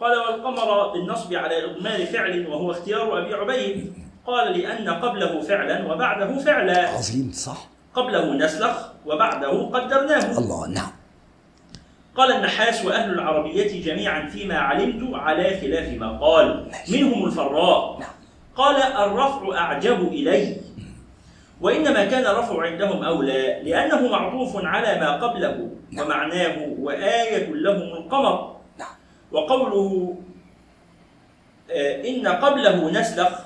قال 0.00 0.18
والقمر 0.18 0.92
بالنصب 0.92 1.34
على 1.34 1.64
إضمار 1.64 2.06
فعل 2.06 2.46
وهو 2.46 2.70
اختيار 2.70 3.18
أبي 3.18 3.34
عبيد. 3.34 3.92
قال 4.26 4.58
لأن 4.58 4.88
قبله 4.88 5.40
فعلا 5.40 5.92
وبعده 5.92 6.38
فعلا. 6.38 6.88
عظيم 6.88 7.32
صح؟ 7.34 7.68
قبله 7.94 8.34
نسلخ 8.34 8.76
وبعده 9.06 9.62
قدرناه. 9.62 10.38
الله 10.38 10.68
نعم. 10.68 10.90
قال 12.16 12.32
النحاس 12.32 12.84
وأهل 12.84 13.10
العربية 13.10 13.84
جميعا 13.84 14.28
فيما 14.28 14.58
علمت 14.58 15.14
على 15.14 15.60
خلاف 15.60 15.88
ما 16.00 16.18
قال. 16.18 16.70
منهم 16.88 17.24
الفراء. 17.24 17.98
نعم. 17.98 18.14
قال 18.56 18.76
الرفع 18.76 19.58
أعجب 19.58 20.08
إلي. 20.08 20.56
وإنما 21.62 22.04
كان 22.04 22.26
الرفع 22.26 22.62
عندهم 22.62 23.02
أولى 23.02 23.62
لأنه 23.62 24.08
معطوف 24.08 24.64
على 24.64 25.00
ما 25.00 25.16
قبله 25.16 25.70
نعم. 25.90 26.06
ومعناه 26.06 26.68
وآية 26.78 27.46
لهم 27.46 27.82
القمر 27.82 28.56
نعم. 28.78 28.88
وقوله 29.32 30.16
آه، 31.70 32.08
إن 32.08 32.28
قبله 32.28 32.90
نسلخ 32.90 33.38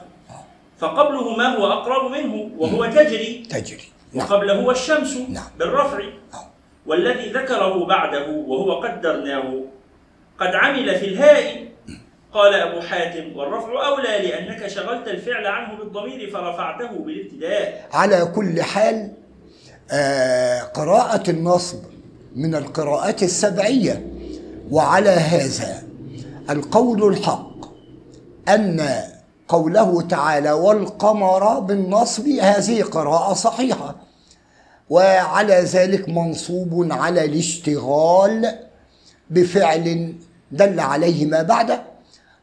فقبله 0.79 1.37
ما 1.37 1.57
هو 1.57 1.67
أقرب 1.73 2.11
منه 2.11 2.51
وهو 2.59 2.87
تجري 2.87 3.47
تجري 3.51 3.85
نعم 4.13 4.27
وقبله 4.27 4.61
هو 4.61 4.71
الشمس 4.71 5.17
نعم. 5.17 5.45
بالرفع 5.59 5.99
نعم. 5.99 6.45
والذي 6.87 7.29
ذكره 7.31 7.85
بعده 7.87 8.27
وهو 8.31 8.81
قدرناه 8.81 9.63
قد 10.39 10.55
عمل 10.55 10.95
في 10.95 11.07
الهاء 11.07 11.66
قال 12.37 12.55
أبو 12.55 12.81
حاتم 12.81 13.37
والرفع 13.37 13.87
أولى 13.89 14.29
لأنك 14.29 14.67
شغلت 14.67 15.09
الفعل 15.09 15.47
عنه 15.47 15.79
بالضمير 15.79 16.31
فرفعته 16.31 16.89
بالابتداء. 16.89 17.89
على 17.93 18.33
كل 18.35 18.63
حال 18.63 19.13
آه، 19.91 20.61
قراءة 20.61 21.31
النصب 21.31 21.79
من 22.37 22.55
القراءات 22.55 23.23
السبعية 23.23 24.07
وعلى 24.71 25.11
هذا 25.11 25.83
القول 26.51 27.09
الحق 27.13 27.57
أن 28.49 28.89
قوله 29.49 30.03
تعالى 30.03 30.53
والقمر 30.53 31.61
بالنصب 31.61 32.29
هذه 32.29 32.83
قراءة 32.83 33.35
صحيحة 33.35 33.97
وعلى 34.91 35.55
ذلك 35.55 36.09
منصوب 36.09 36.89
على 36.91 37.25
الاشتغال 37.25 38.59
بفعل 39.31 40.15
دل 40.53 40.81
عليه 40.81 41.27
ما 41.27 41.43
بعده. 41.43 41.96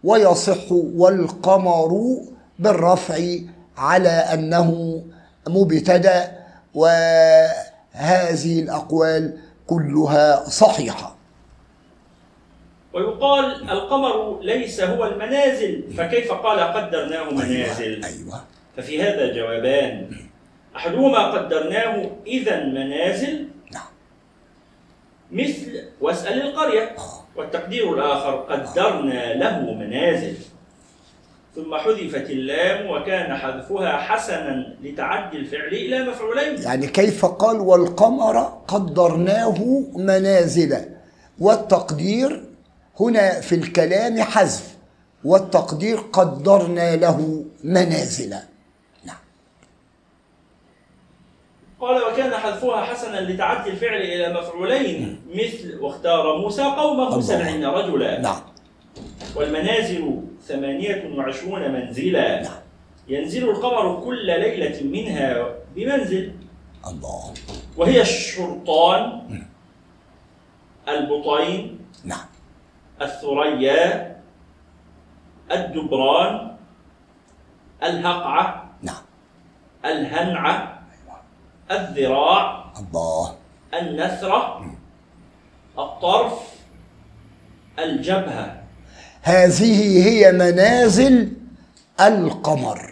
ويصح 0.03 0.71
والقمر 0.71 2.17
بالرفع 2.59 3.17
على 3.77 4.09
أنه 4.09 5.01
مبتدأ 5.47 6.31
وهذه 6.73 8.59
الأقوال 8.59 9.37
كلها 9.67 10.49
صحيحة. 10.49 11.15
ويقال 12.93 13.69
القمر 13.69 14.39
ليس 14.41 14.81
هو 14.81 15.05
المنازل 15.05 15.93
فكيف 15.97 16.31
قال 16.31 16.59
قدرناه 16.59 17.29
منازل؟ 17.29 18.03
أيوه. 18.05 18.43
ففي 18.77 19.03
هذا 19.03 19.33
جوابان. 19.33 20.15
أحدهما 20.75 21.31
قدرناه 21.31 22.09
إذا 22.27 22.65
منازل. 22.65 23.47
نعم. 23.73 23.83
مثل 25.31 25.83
واسأل 26.01 26.41
القرية. 26.41 26.95
والتقدير 27.35 27.93
الآخر 27.93 28.35
قدرنا 28.35 29.33
له 29.33 29.73
منازل. 29.73 30.35
ثم 31.55 31.75
حذفت 31.75 32.29
اللام 32.29 32.89
وكان 32.89 33.37
حذفها 33.37 33.97
حسنا 33.97 34.75
لتعدي 34.83 35.37
الفعل 35.37 35.67
إلى 35.67 36.03
مفعولين. 36.09 36.61
يعني 36.61 36.87
كيف 36.87 37.25
قال 37.25 37.59
والقمر 37.59 38.37
قدرناه 38.67 39.83
منازل 39.95 40.85
والتقدير 41.39 42.43
هنا 42.99 43.41
في 43.41 43.55
الكلام 43.55 44.21
حذف 44.21 44.73
والتقدير 45.23 45.97
قدرنا 45.97 46.95
له 46.95 47.45
منازل 47.63 48.29
نعم 49.05 49.15
قال 51.83 52.03
وكان 52.03 52.33
حذفها 52.33 52.81
حسنا 52.81 53.19
لتعدي 53.19 53.69
الفعل 53.69 54.01
إلى 54.01 54.33
مفعولين 54.33 55.21
مثل 55.35 55.79
واختار 55.81 56.37
موسى 56.37 56.63
قومه. 56.63 57.21
سبعين 57.21 57.65
رجلا. 57.65 58.19
نعم. 58.21 58.41
والمنازل 59.35 60.21
ثمانية 60.41 61.11
وعشرون 61.17 61.71
منزلا. 61.71 62.41
نعم. 62.41 62.61
ينزل 63.07 63.49
القمر 63.49 64.01
كل 64.05 64.25
ليلة 64.25 64.83
منها 64.83 65.55
بمنزل. 65.75 66.33
الله. 66.87 67.33
وهي 67.77 68.01
الشرطان. 68.01 69.21
البطين. 70.87 71.79
نعم. 72.03 72.27
الثريا. 73.01 74.15
الدبران. 75.51 76.55
الهقعة. 77.83 78.69
نعم. 78.81 79.03
الهنعة 79.85 80.72
الذراع 81.71 82.65
الله. 82.79 83.35
النثرة 83.73 84.65
الطرف 85.79 86.33
الجبهة. 87.79 88.63
هذه 89.21 90.07
هي 90.07 90.31
منازل 90.31 91.33
القمر. 92.01 92.89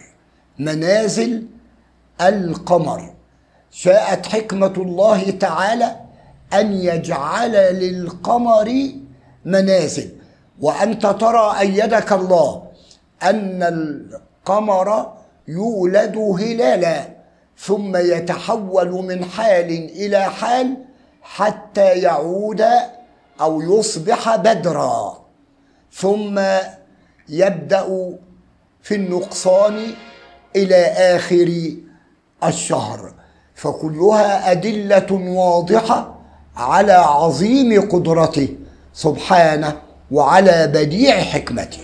منازل 0.58 1.46
القمر. 2.20 3.14
شاءت 3.70 4.26
حكمة 4.26 4.74
الله 4.76 5.30
تعالى 5.30 5.96
أن 6.52 6.72
يجعل 6.72 7.52
للقمر 7.52 8.92
منازل. 9.44 10.10
وأنت 10.60 11.06
ترى 11.06 11.58
أيدك 11.58 12.12
الله 12.12 12.62
أن 13.22 13.62
القمر 13.62 15.12
يولد 15.48 16.16
هلالا. 16.16 17.21
ثم 17.58 17.96
يتحول 17.96 18.88
من 18.88 19.24
حال 19.24 19.70
إلى 19.90 20.24
حال 20.24 20.76
حتى 21.22 21.86
يعود 21.86 22.64
أو 23.40 23.62
يصبح 23.62 24.36
بدرًا. 24.36 25.18
ثم 25.92 26.40
يبدأ 27.28 28.16
في 28.82 28.94
النقصان 28.94 29.94
إلى 30.56 30.76
آخر 30.86 31.72
الشهر. 32.44 33.12
فكلها 33.54 34.50
أدلة 34.50 35.12
واضحة 35.12 36.14
على 36.56 36.92
عظيم 36.92 37.88
قدرته 37.88 38.48
سبحانه 38.92 39.76
وعلى 40.10 40.66
بديع 40.66 41.20
حكمته. 41.20 41.78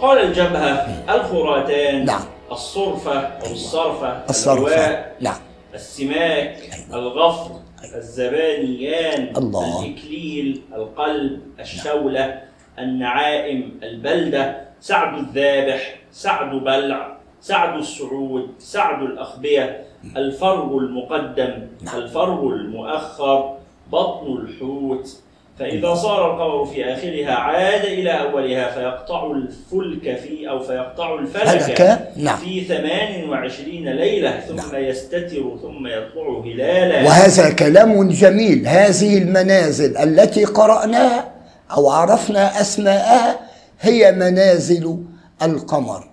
قال 0.00 0.18
الجبهة 0.18 1.04
الخراتان. 1.14 2.04
نعم. 2.04 2.24
الصرفة 2.52 3.18
أو 3.20 3.52
الصرفة 3.52 4.24
الصرف. 4.30 4.58
الألواء 4.58 5.16
نعم. 5.20 5.36
السماك 5.74 6.58
الغفر 6.92 7.50
الزبانيان 7.94 9.36
الله. 9.36 9.84
الإكليل 9.84 10.62
القلب 10.74 11.40
الشولة 11.60 12.42
النعائم 12.78 13.80
البلدة 13.82 14.60
سعد 14.80 15.18
الذابح 15.18 15.98
سعد 16.12 16.54
بلع 16.54 17.16
سعد 17.40 17.78
السعود 17.78 18.48
سعد 18.58 19.02
الأخبية 19.02 19.84
الفرغ 20.16 20.76
المقدم 20.78 21.66
الفرغ 21.94 22.42
المؤخر 22.46 23.56
بطن 23.92 24.26
الحوت. 24.36 25.22
فإذا 25.60 25.94
صار 25.94 26.30
القمر 26.30 26.66
في 26.66 26.84
آخرها 26.84 27.30
عاد 27.30 27.84
إلى 27.84 28.20
أولها 28.20 28.70
فيقطع 28.70 29.30
الفلك 29.30 30.16
في 30.16 30.48
أو 30.48 30.60
فيقطع 30.60 31.18
الفلك 31.18 31.60
فلك 31.60 32.08
نعم. 32.16 32.36
في 32.36 32.64
ثمان 32.64 33.28
وعشرين 33.28 33.88
ليلة 33.88 34.40
ثم 34.40 34.76
يستتر 34.76 35.56
ثم 35.62 35.86
يطلع 35.86 36.42
هلالا. 36.44 37.04
وهذا 37.06 37.50
كلام 37.50 38.08
جميل. 38.08 38.68
هذه 38.68 39.18
المنازل 39.18 39.96
التي 39.96 40.44
قرأناها 40.44 41.32
أو 41.70 41.90
عرفنا 41.90 42.60
أسماءها 42.60 43.40
هي 43.80 44.12
منازل 44.12 44.98
القمر 45.42 46.08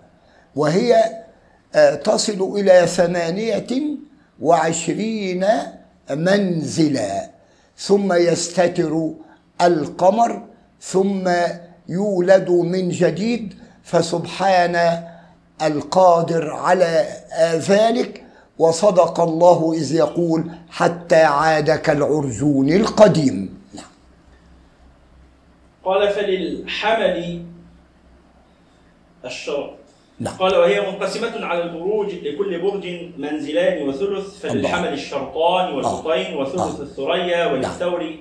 وهي 0.56 0.96
آه، 1.76 1.96
تصل 1.96 2.54
إلى 2.60 2.88
ثمانية 2.88 3.68
وعشرين 4.42 5.46
منزلا 6.12 7.30
ثم 7.78 8.14
يستتر 8.14 9.14
القمر 9.62 10.42
ثم 10.82 11.30
يولد 11.90 12.50
من 12.50 12.90
جديد 12.90 13.54
فسبحان 13.84 15.04
القادر 15.62 16.54
على 16.54 17.08
ذلك. 17.42 18.24
وصدق 18.60 19.20
الله 19.20 19.74
إذ 19.74 19.96
يقول 19.96 20.52
حتى 20.70 21.24
عاد 21.24 21.72
كالعرجون 21.72 22.70
القديم. 22.70 23.60
نعم. 23.74 23.86
قال 25.86 26.10
فللحمل 26.10 27.44
الشرط 29.26 29.74
نعم. 30.20 30.38
قال 30.38 30.56
وهي 30.56 30.92
منقسمة 30.92 31.46
على 31.46 31.64
البروج 31.64 32.14
لكل 32.14 32.62
برج 32.62 32.88
منزلان 33.18 33.88
وثلث 33.90 34.40
فللحمل 34.40 34.94
الشرطان 34.94 35.74
والبطين 35.74 36.38
وثلث 36.38 36.80
آه. 36.80 36.82
الثريا 36.84 37.46
وللثور 37.46 38.16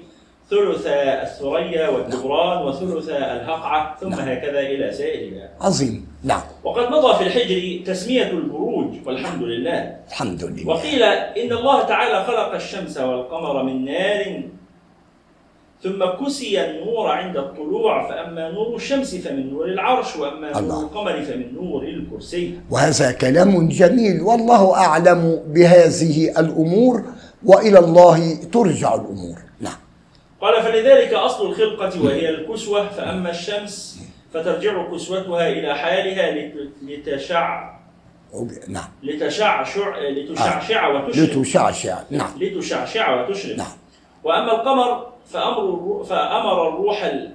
ثلث 0.50 0.86
الثريا 1.26 1.88
والدبران 1.88 2.66
وثلث 2.66 3.08
الهقعة 3.08 3.96
ثم 4.00 4.10
نعم. 4.10 4.28
هكذا 4.28 4.60
إلى 4.60 4.92
سائرها 4.92 5.48
عظيم. 5.60 6.06
نعم. 6.24 6.40
وقد 6.64 6.86
مضى 6.92 7.14
في 7.18 7.22
الحجر 7.22 7.92
تسمية 7.92 8.30
البروج 8.30 8.94
والحمد 9.06 9.42
لله. 9.42 9.96
الحمد 10.08 10.44
لله. 10.44 10.68
وقيل 10.68 11.02
إن 11.42 11.52
الله 11.52 11.82
تعالى 11.82 12.24
خلق 12.24 12.54
الشمس 12.54 12.98
والقمر 12.98 13.62
من 13.62 13.84
نار 13.84 14.42
ثم 15.82 16.04
كسي 16.04 16.64
النور 16.64 17.06
عند 17.10 17.36
الطلوع 17.36 18.08
فأما 18.08 18.50
نور 18.50 18.76
الشمس 18.76 19.14
فمن 19.14 19.50
نور 19.50 19.64
العرش 19.64 20.16
وأما 20.16 20.58
الله. 20.58 20.74
نور 20.74 20.82
القمر 20.84 21.22
فمن 21.22 21.54
نور 21.54 21.82
الكرسي. 21.82 22.54
وهذا 22.70 23.12
كلام 23.12 23.68
جميل 23.68 24.20
والله 24.22 24.74
أعلم 24.74 25.42
بهذه 25.46 26.30
الأمور 26.38 27.04
وإلى 27.44 27.78
الله 27.78 28.34
ترجع 28.52 28.94
الأمور. 28.94 29.36
نعم 29.36 29.45
قال 30.46 30.62
فلذلك 30.62 31.12
أصل 31.14 31.46
الخلقة 31.46 32.02
وهي 32.04 32.28
الكسوة 32.30 32.88
فأما 32.88 33.30
الشمس 33.30 34.00
فترجع 34.34 34.90
كسوتها 34.92 35.48
إلى 35.48 35.74
حالها 35.78 36.30
لت- 36.32 36.68
لتشع 36.82 37.76
نعم. 38.68 38.88
لتشعشع 39.02 39.98
لتشعشع 39.98 40.88
وتشرق 40.88 41.36
لتشعشع. 41.38 41.98
نعم. 42.10 42.30
لتشعشع 42.40 43.20
وتشرق 43.22 43.56
نعم. 43.56 43.66
وأما 44.24 44.52
القمر 44.52 45.06
فأمر 45.30 46.04
فأمر 46.08 46.68
الروح 46.68 47.04
ال- 47.04 47.32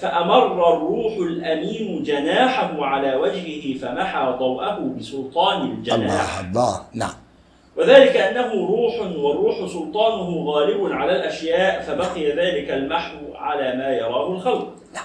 فأمر 0.00 0.46
الروح 0.76 1.12
الأمين 1.16 2.02
جناحه 2.02 2.84
على 2.84 3.14
وجهه 3.16 3.78
فمحى 3.78 4.36
ضوءه 4.38 4.78
بسلطان 4.98 5.70
الجناح. 5.70 6.38
الله 6.38 6.50
الله 6.50 6.80
نعم. 6.94 7.12
وذلك 7.76 8.16
أنه 8.16 8.52
روح 8.68 9.00
والروح 9.16 9.66
سلطانه 9.66 10.44
غالب 10.50 10.92
على 10.92 11.16
الأشياء 11.16 11.82
فبقي 11.82 12.32
ذلك 12.32 12.70
المحو 12.70 13.34
على 13.34 13.76
ما 13.76 13.88
يراه 13.96 14.32
الخلق. 14.32 14.74
نعم. 14.94 15.04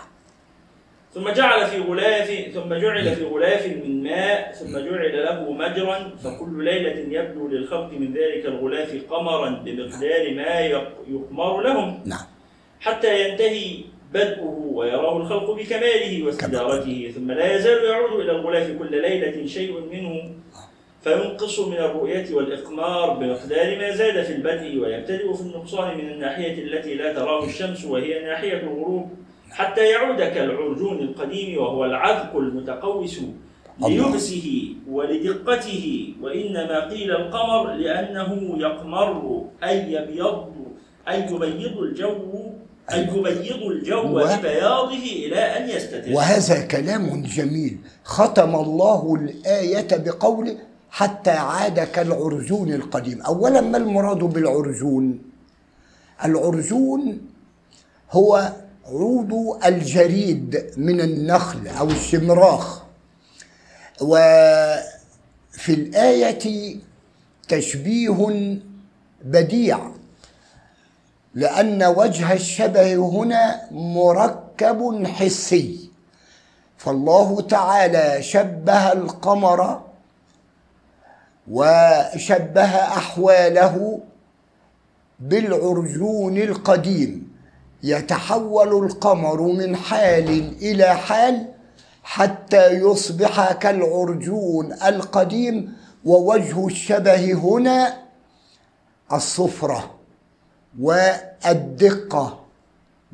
ثم 1.13 1.29
جعل 1.29 1.65
في 1.67 1.79
غلاف 1.79 2.27
ثم 2.53 2.73
جعل 2.73 3.15
في 3.15 3.25
غلاف 3.25 3.65
من 3.67 4.03
ماء 4.03 4.51
ثم 4.51 4.77
جعل 4.77 5.23
له 5.25 5.51
مجرا 5.51 6.15
فكل 6.23 6.63
ليلة 6.65 7.19
يبدو 7.19 7.47
للخلق 7.47 7.89
من 7.93 8.13
ذلك 8.13 8.45
الغلاف 8.45 8.95
قمرا 9.10 9.49
بمقدار 9.49 10.34
ما 10.36 10.60
يق- 10.60 10.91
يقمر 11.07 11.62
لهم. 11.62 11.99
نعم. 12.05 12.25
حتى 12.79 13.29
ينتهي 13.29 13.75
بدءه 14.13 14.60
ويراه 14.73 15.17
الخلق 15.17 15.51
بكماله 15.51 16.25
واستدارته 16.25 17.12
ثم 17.15 17.31
لا 17.31 17.55
يزال 17.55 17.84
يعود 17.86 18.19
إلى 18.19 18.31
الغلاف 18.31 18.71
كل 18.79 19.01
ليلة 19.01 19.47
شيء 19.47 19.79
منه. 19.91 20.31
فينقص 21.03 21.59
من 21.59 21.77
الرؤية 21.77 22.35
والإقمار 22.35 23.13
بمقدار 23.13 23.77
ما 23.77 23.95
زاد 23.95 24.23
في 24.23 24.33
البدء 24.33 24.79
ويبتدئ 24.81 25.33
في 25.33 25.41
النقصان 25.41 25.97
من 25.97 26.09
الناحية 26.09 26.63
التي 26.63 26.93
لا 26.95 27.13
تراه 27.13 27.45
الشمس 27.45 27.85
وهي 27.85 28.23
ناحية 28.25 28.53
الغروب 28.57 29.09
حتى 29.51 29.85
يعود 29.89 30.17
كالعرجون 30.17 30.99
القديم 30.99 31.57
وهو 31.61 31.85
العذق 31.85 32.35
المتقوس 32.35 33.19
ليبسه 33.87 34.73
ولدقته. 34.89 36.13
وإنما 36.21 36.89
قيل 36.89 37.11
القمر 37.11 37.73
لأنه 37.73 38.55
يقمر 38.59 39.41
أي 39.63 39.93
يبيض 39.93 40.51
أي 41.09 41.19
يبيض 41.21 41.77
الجو 41.77 42.51
أي 42.93 42.99
يبيض 43.01 43.63
الجو 43.63 44.01
و- 44.19 44.23
ببياضه 44.37 45.03
إلى 45.25 45.35
أن 45.39 45.69
يستتر. 45.69 46.13
وهذا 46.13 46.61
كلام 46.67 47.23
جميل. 47.23 47.77
ختم 48.03 48.55
الله 48.55 49.15
الآية 49.15 49.87
بقوله 50.05 50.57
حتى 50.91 51.32
عاد 51.32 51.80
كالعرجون 51.80 52.73
القديم. 52.73 53.21
أولا 53.21 53.62
ما 53.62 53.77
المراد 53.77 54.17
بالعرجون 54.19 55.21
العرجون 56.25 57.21
هو 58.12 58.54
عود 58.86 59.58
الجريد 59.65 60.73
من 60.77 61.01
النخل 61.01 61.67
أو 61.67 61.89
الشمراخ 61.89 62.82
وفي 64.01 65.69
الآية 65.69 66.75
تشبيه 67.47 68.60
بديع 69.25 69.80
لأن 71.34 71.84
وجه 71.84 72.34
الشبه 72.34 72.95
هنا 72.95 73.62
مركب 73.71 75.06
حسي. 75.06 75.89
فالله 76.77 77.41
تعالى 77.41 78.23
شبه 78.23 78.91
القمر 78.91 79.90
وشبه 81.51 82.75
أحواله 82.75 83.99
بالعرجون 85.19 86.38
القديم. 86.38 87.32
يتحول 87.84 88.86
القمر 88.86 89.41
من 89.41 89.75
حال 89.75 90.30
إلى 90.62 90.95
حال 90.95 91.47
حتى 92.04 92.69
يصبح 92.71 93.51
كالعرجون 93.51 94.73
القديم 94.73 95.73
ووجه 96.06 96.67
الشبه 96.67 97.34
هنا 97.34 97.97
الصفرة 99.13 99.95
والدقة 100.80 102.39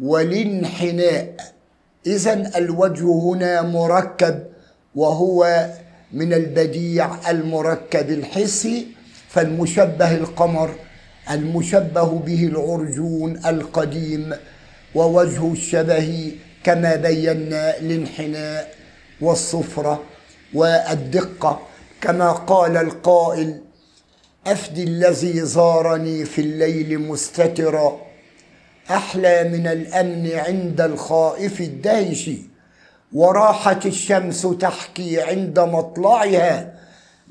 والانحناء. 0.01 1.35
إذا 2.07 2.57
الوجه 2.57 3.05
هنا 3.05 3.61
مركب 3.61 4.43
وهو 4.95 5.67
من 6.13 6.33
البديع 6.33 7.29
المركب 7.29 8.09
الحسي 8.09 8.87
فالمشبه 9.29 10.15
القمر 10.15 10.75
المشبه 11.31 12.19
به 12.19 12.43
العرجون 12.43 13.45
القديم 13.45 14.33
ووجه 14.95 15.51
الشبه 15.51 16.31
كما 16.63 16.95
بينا 16.95 17.77
الانحناء 17.77 18.75
والصفرة 19.21 20.03
والدقة. 20.53 21.59
كما 22.01 22.31
قال 22.31 22.77
القائل 22.77 23.61
أفدي 24.47 24.83
الذي 24.83 25.41
زارني 25.41 26.25
في 26.25 26.41
الليل 26.41 26.99
مستترا 26.99 28.01
أحلى 28.91 29.43
من 29.43 29.67
الأمن 29.67 30.31
عند 30.33 30.81
الخائف 30.81 31.61
الدهش. 31.61 32.29
وراحت 33.13 33.85
الشمس 33.85 34.41
تحكي 34.41 35.21
عند 35.21 35.59
مطلعها 35.59 36.73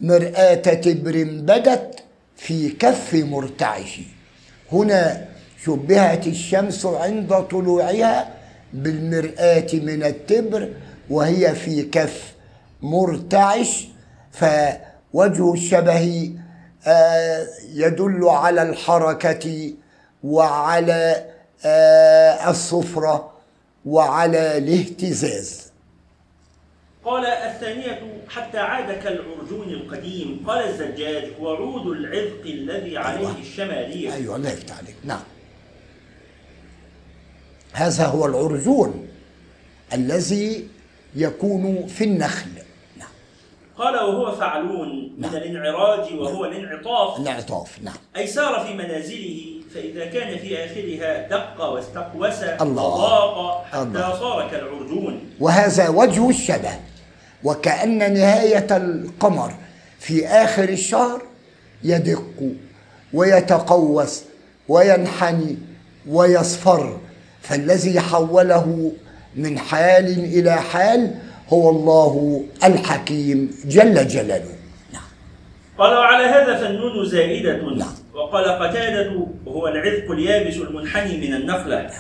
مرآة 0.01 0.55
تبر 0.55 1.25
بدت 1.25 2.01
في 2.37 2.69
كف 2.69 3.15
مرتعش. 3.15 4.01
هنا 4.73 5.29
شبهت 5.65 6.27
الشمس 6.27 6.87
عند 6.87 7.35
طلوعها 7.35 8.29
بالمرآة 8.73 9.67
من 9.73 10.03
التبر 10.03 10.69
وهي 11.11 11.55
في 11.55 11.83
كف 11.83 12.33
مرتعش. 12.83 13.89
فوجه 14.33 15.53
الشبه 15.53 16.33
آه، 16.87 17.47
يدل 17.75 18.29
على 18.29 18.62
الحركة 18.62 19.73
وعلى 20.25 21.25
آه، 21.65 22.51
الصفرة 22.51 23.33
وعلى 23.87 24.59
الاهتزاز. 24.59 25.66
قال 27.07 27.27
الثانية 27.27 28.23
حتى 28.29 28.59
عاد 28.59 28.92
كالعرجون 28.92 29.69
القديم 29.69 30.45
قال 30.47 30.69
الزجاج 30.69 31.25
هو 31.40 31.55
عود 31.55 31.87
العذق 31.87 32.42
الذي 32.45 32.99
عليه 32.99 33.19
أيوة. 33.19 33.38
الشمالية. 33.40 34.14
أيوة 34.14 34.37
الله 34.37 34.51
يفتح 34.51 34.79
عليك. 34.79 34.95
نعم. 35.05 35.23
هذا 37.73 38.07
هو 38.07 38.27
العرجون 38.27 39.09
الذي 39.92 40.69
يكون 41.14 41.87
في 41.87 42.05
النخل. 42.05 42.51
نعم. 42.97 43.09
قال 43.79 43.95
وهو 43.95 44.33
فعلون 44.37 45.14
من 45.19 45.21
نعم. 45.21 45.37
الانعراج 45.37 46.14
وهو 46.14 46.45
الانعطاف. 46.45 47.21
الانعطاف 47.21 47.83
نعم. 47.83 47.97
أي 48.16 48.27
سار 48.27 48.66
في 48.66 48.75
منازله 48.75 49.42
فإذا 49.75 50.05
كان 50.05 50.38
في 50.38 50.64
آخرها 50.64 51.29
دق 51.29 51.64
واستقوس 51.64 52.42
الله. 52.42 52.87
وضاق 52.87 53.64
حتى 53.64 53.83
الله. 53.83 54.21
صار 54.21 54.49
كالعرجون. 54.51 55.21
وهذا 55.40 55.88
وجه 55.88 56.31
الشبه. 56.31 56.71
وكأن 57.47 58.15
نهاية 58.15 58.77
القمر 58.77 59.53
في 59.99 60.27
آخر 60.27 60.69
الشهر 60.69 61.23
يدق 61.85 62.43
ويتقوس 63.13 64.25
وينحني 64.69 65.59
ويصفر. 66.09 66.99
فالذي 67.43 68.01
حوله 68.01 68.93
من 69.37 69.59
حال 69.59 70.07
إلى 70.39 70.53
حال 70.53 71.15
هو 71.49 71.71
الله 71.71 72.45
الحكيم 72.65 73.51
جل 73.65 74.09
جلاله. 74.09 74.55
نعم. 74.93 75.03
قال 75.79 75.93
وعلى 75.97 76.25
هذا 76.25 76.57
فالنون 76.57 77.05
زائدة. 77.05 77.57
نعم. 77.77 77.95
وقال 78.15 78.45
قتادة 78.45 79.27
هو 79.49 79.69
العذق 79.69 80.11
اليابس 80.11 80.57
المنحني 80.57 81.29
من 81.29 81.35
النخلة. 81.35 81.91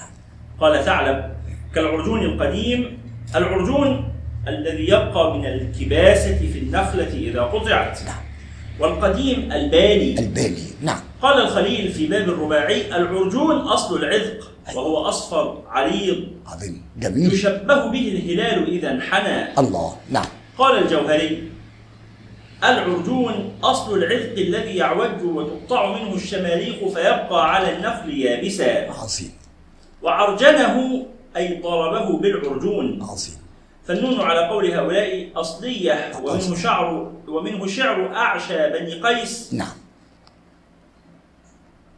قال 0.60 0.84
ثعلب 0.84 1.36
كالعرجون 1.74 2.22
القديم 2.22 2.98
العرجون 3.34 4.15
الذي 4.48 4.84
يبقى 4.84 5.38
من 5.38 5.46
الكباسة 5.46 6.38
في 6.38 6.58
النخلة 6.58 7.12
إذا 7.12 7.42
قطعت. 7.42 8.02
نعم. 8.02 8.22
والقديم 8.80 9.52
البالي. 9.52 10.18
البالي 10.18 10.62
نعم. 10.82 11.00
قال 11.22 11.42
الخليل 11.42 11.92
في 11.92 12.06
باب 12.06 12.28
الرباعي 12.28 12.96
العرجون 12.96 13.56
أصل 13.56 14.02
العذق 14.02 14.52
وهو 14.74 14.96
أصفر 15.08 15.62
عريض. 15.68 16.24
عظيم 16.46 16.82
جميل. 16.96 17.32
يشبه 17.32 17.90
به 17.90 18.08
الهلال 18.08 18.68
إذا 18.68 18.90
انحنى. 18.90 19.58
الله 19.58 19.96
نعم. 20.10 20.26
قال 20.58 20.82
الجوهري 20.82 21.42
العرجون 22.64 23.52
أصل 23.64 23.98
العذق 23.98 24.38
الذي 24.38 24.76
يعوج 24.76 25.22
وتقطع 25.24 25.96
منه 25.98 26.14
الشماريخ 26.14 26.76
فيبقى 26.76 27.54
على 27.54 27.76
النخل 27.76 28.18
يابسا. 28.18 28.90
عظيم. 28.90 29.32
وعرجنه 30.02 31.06
أي 31.36 31.60
ضربه 31.62 32.18
بالعرجون. 32.18 33.02
عظيم. 33.02 33.45
فالنون 33.86 34.20
على 34.20 34.48
قول 34.48 34.70
هؤلاء 34.72 35.28
أصلية 35.36 36.12
ومنه 36.22 36.56
شعر 36.56 37.12
ومنه 37.28 37.66
شعر 37.66 38.16
أعشى 38.16 38.70
بني 38.70 38.94
قيس. 38.94 39.54
نعم. 39.54 39.76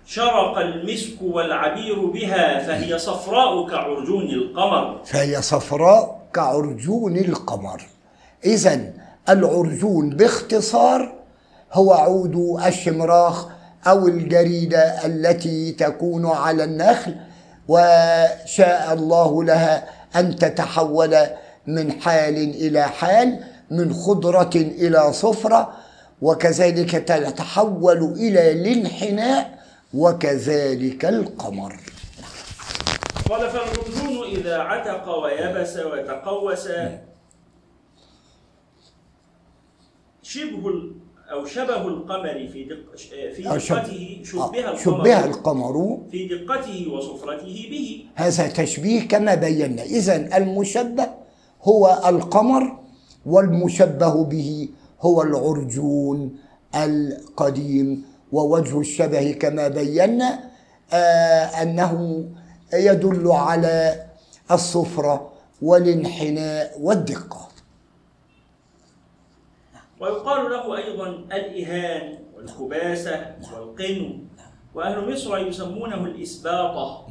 شرق 0.07 0.59
المسك 0.59 1.23
والعبير 1.23 2.05
بها 2.05 2.59
فهي 2.59 2.99
صفراء 2.99 3.69
كعرجون 3.69 4.25
القمر. 4.31 5.01
فهي 5.05 5.43
صفراء 5.43 6.21
كعرجون 6.35 7.17
القمر. 7.17 7.83
إذا 8.45 8.93
العرجون 9.29 10.11
باختصار 10.11 11.13
هو 11.73 11.93
عود 11.93 12.63
الشمراخ 12.67 13.47
أو 13.87 14.09
الجريدة 14.09 15.07
التي 15.07 15.73
تكون 15.73 16.27
على 16.27 16.65
النخل 16.65 17.17
وشاء 17.69 18.93
الله 18.93 19.45
لها 19.45 19.89
أن 20.17 20.37
تتحول 20.37 21.17
من 21.69 21.93
حال 21.93 22.37
إلى 22.37 22.83
حال 22.83 23.45
من 23.71 23.93
خضرة 23.93 24.51
إلى 24.57 25.13
صفرة 25.13 25.73
وكذلك 26.23 26.91
تتحول 26.91 28.03
إلى 28.17 28.53
الانحناء 28.53 29.59
وكذلك 29.95 31.05
القمر. 31.05 31.81
قال 33.29 33.51
فالعرجون 33.51 34.29
إذا 34.37 34.59
عتق 34.59 35.09
ويبس 35.09 35.77
وتقوس. 35.77 36.69
شبه 40.23 40.65
أو 41.33 41.47
شبه 41.47 41.89
القمر 41.89 42.49
في 42.53 42.65
دق 42.65 42.97
في 43.35 43.43
دقته 43.43 44.23
شبه 44.25 44.43
آه، 44.43 44.71
القمر 44.73 44.77
شبه 44.85 45.25
القمر 45.25 45.99
في 46.11 46.29
دقته 46.29 46.89
وصفرته 46.93 47.69
به. 47.71 48.05
هذا 48.15 48.49
تشبيه 48.49 49.09
كما 49.09 49.35
بينا. 49.35 49.83
إذا 49.83 50.37
المشبه 50.37 51.18
هو 51.63 52.01
القمر 52.07 52.79
والمشبه 53.27 54.25
به 54.25 54.69
هو 55.01 55.23
العرجون 55.23 56.37
القديم 56.75 58.05
ووجه 58.33 58.81
الشبه 58.81 59.33
كما 59.33 59.69
بينا 59.69 60.51
آه 60.93 61.45
أنه 61.63 62.25
يدل 62.73 63.31
على 63.33 64.07
الصفرة 64.51 65.33
والانحناء 65.63 66.81
والدقة. 66.81 67.49
ويقال 70.01 70.51
له 70.51 70.77
أيضا 70.77 71.07
الإهان 71.09 72.19
والخباسة 72.37 73.37
والقن 73.55 74.19
وأهل 74.75 75.13
مصر 75.13 75.39
يسمونه 75.39 75.95
الإسباطة. 76.05 77.07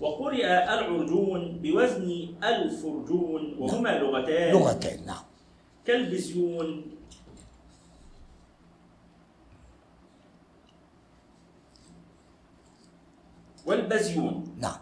وقرئ 0.00 0.46
العرجون 0.46 1.58
بوزن 1.62 2.28
الفرجون 2.44 3.56
وهما 3.58 3.88
لغتان. 3.98 4.52
لغتين 4.52 5.06
نعم. 5.06 5.24
كالبزيون 5.86 6.82
والبزيون. 13.66 14.54
نعم. 14.60 14.76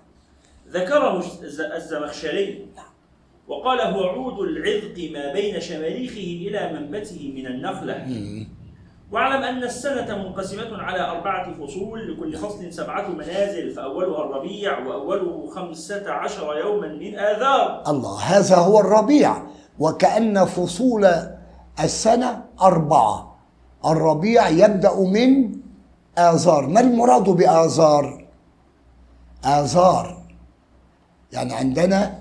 ذكره 0.69 1.19
الز- 1.43 1.61
الزمخشري. 1.61 2.67
وقال 3.49 3.81
هو 3.81 4.05
عود 4.05 4.39
العذق 4.49 5.11
ما 5.13 5.33
بين 5.33 5.61
شماريخه 5.61 6.49
إلى 6.49 6.73
منبته 6.73 7.33
من 7.37 7.47
النخلة. 7.47 8.07
واعلم 9.13 9.43
أن 9.43 9.65
السنة 9.65 10.17
منقسمة 10.17 10.83
على 10.83 11.01
أربعة 11.01 11.53
فصول 11.53 12.13
لكل 12.13 12.37
فصل 12.37 12.73
سبعة 12.73 13.09
منازل 13.09 13.71
فأولها 13.71 14.25
الربيع 14.25 14.79
وأوله 14.79 15.51
خمسة 15.55 16.11
عشر 16.11 16.57
يوما 16.59 16.89
من 16.89 17.19
آذار. 17.19 17.83
الله 17.89 18.19
هذا 18.19 18.57
هو 18.57 18.81
الربيع 18.81 19.37
وكأن 19.79 20.45
فصول 20.45 21.09
السنة 21.81 22.45
أربعة. 22.63 23.37
الربيع 23.87 24.49
يبدأ 24.49 24.95
من 24.95 25.57
آذار. 26.19 26.67
ما 26.67 26.81
المراد 26.81 27.25
بآذار؟ 27.25 28.27
آذار. 29.45 30.23
يعني 31.33 31.55
عندنا 31.55 32.19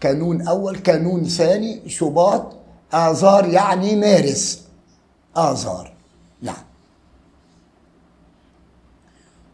كانون 0.00 0.48
أول 0.48 0.78
كانون 0.78 1.24
ثاني 1.24 1.88
شباط 1.88 2.56
آذار 2.94 3.46
يعني 3.46 3.96
مارس. 3.96 4.68
آذار. 5.36 5.95
نعم. 6.42 6.64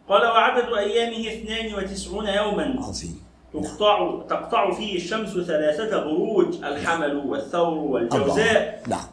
قال 0.08 0.22
وعدد 0.22 0.72
أيامه 0.78 1.28
اثنان 1.32 1.74
وتسعون 1.74 2.26
يوما. 2.26 2.76
عظيم. 2.78 3.22
تقطع 3.52 4.20
تقطع 4.30 4.74
فيه 4.74 4.96
الشمس 4.96 5.30
ثلاثة 5.30 6.04
بروج 6.04 6.54
الحمل 6.64 7.16
والثور 7.16 7.78
والجوزاء. 7.78 8.82
نعم. 8.88 9.04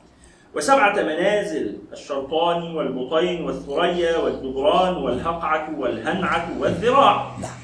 وسبعة 0.56 1.04
منازل 1.04 1.78
الشرطان 1.94 2.76
والبطين 2.76 3.44
والثريا 3.44 4.18
والدبران 4.18 4.94
والهقعة 4.94 5.80
والهنعة 5.80 6.50
والذراع. 6.60 7.38
نعم. 7.42 7.60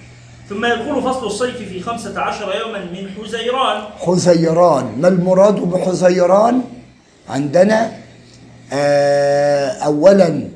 ثم 0.50 0.66
يدخل 0.66 1.02
فصل 1.02 1.26
الصيف 1.26 1.58
في 1.58 1.80
خمسة 1.80 2.22
عشر 2.22 2.56
يوما 2.60 2.80
من 2.80 3.10
حزيران. 3.18 3.84
حزيران. 4.00 5.02
ما 5.02 5.08
المراد 5.08 5.56
بحزيران؟ 5.56 6.64
عندنا 7.30 8.05
آه 8.74 9.70
اولا 9.70 10.48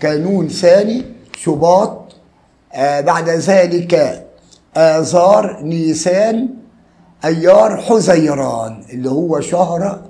كانون 0.00 0.48
ثاني 0.48 1.04
شباط 1.36 2.12
آه 2.74 3.00
بعد 3.00 3.28
ذلك 3.28 4.24
آذار 4.76 5.60
نيسان 5.62 6.48
أيار 7.24 7.76
حزيران 7.76 8.84
اللي 8.92 9.10
هو 9.10 9.40
شهر 9.40 10.02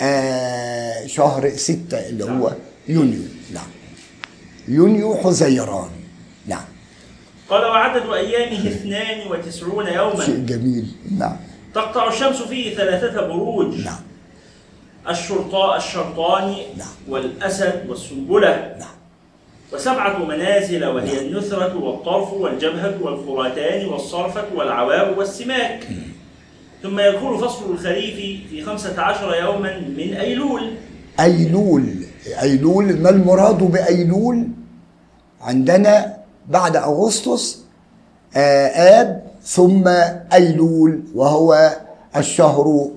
آه 0.00 1.06
شهر 1.06 1.50
ستة 1.50 2.08
اللي 2.08 2.24
هو 2.24 2.52
يونيو. 2.88 3.20
نعم. 3.54 3.66
يونيو 4.68 5.14
حزيران. 5.16 5.88
نعم. 6.46 6.64
قال 7.50 7.64
وعدد 7.64 8.12
أيامه 8.12 8.68
اثنان 8.68 9.30
وتسعون 9.30 9.86
شيء 9.86 9.94
يوما 9.94 10.26
جميل. 10.26 10.94
نعم. 11.18 11.36
تقطع 11.74 12.08
الشمس 12.08 12.42
فيه 12.42 12.76
ثلاثة 12.76 13.26
بروج. 13.26 13.84
نعم. 13.84 14.00
الشرطاء 15.08 15.76
الشرطاني 15.76 16.62
نعم. 16.78 16.88
والأسد 17.08 17.82
والسنبلة. 17.88 18.74
نعم. 18.78 18.88
وسبعة 19.72 20.18
منازل 20.24 20.84
وهي 20.84 21.20
النثرة 21.26 21.76
والطرف 21.84 22.32
والجبهة 22.32 22.94
والفراتان 23.02 23.86
والصرفة 23.86 24.44
والعواب 24.56 25.18
والسماك. 25.18 25.88
ثم 26.82 27.00
يدخل 27.00 27.38
فصل 27.38 27.70
الخريف 27.70 28.14
في 28.50 28.62
خمسة 28.62 29.00
عشر 29.02 29.34
يوما 29.34 29.78
من 29.78 30.14
أيلول. 30.20 30.70
أيلول. 31.20 31.84
أيلول 32.42 33.00
ما 33.00 33.10
المراد 33.10 33.58
بأيلول؟ 33.58 34.48
عندنا 35.40 36.16
بعد 36.48 36.76
أغسطس 36.76 37.62
آه، 38.36 38.66
آب 39.00 39.22
ثم 39.42 39.88
أيلول 40.32 41.00
وهو 41.14 41.76
الشهر 42.16 42.88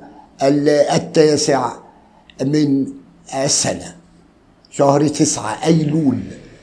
ال- 0.43 0.69
التاسع. 0.69 1.71
من 2.41 2.87
السنة 3.35 3.95
شهر 4.71 5.07
تسعة 5.07 5.65
أيلول. 5.65 6.19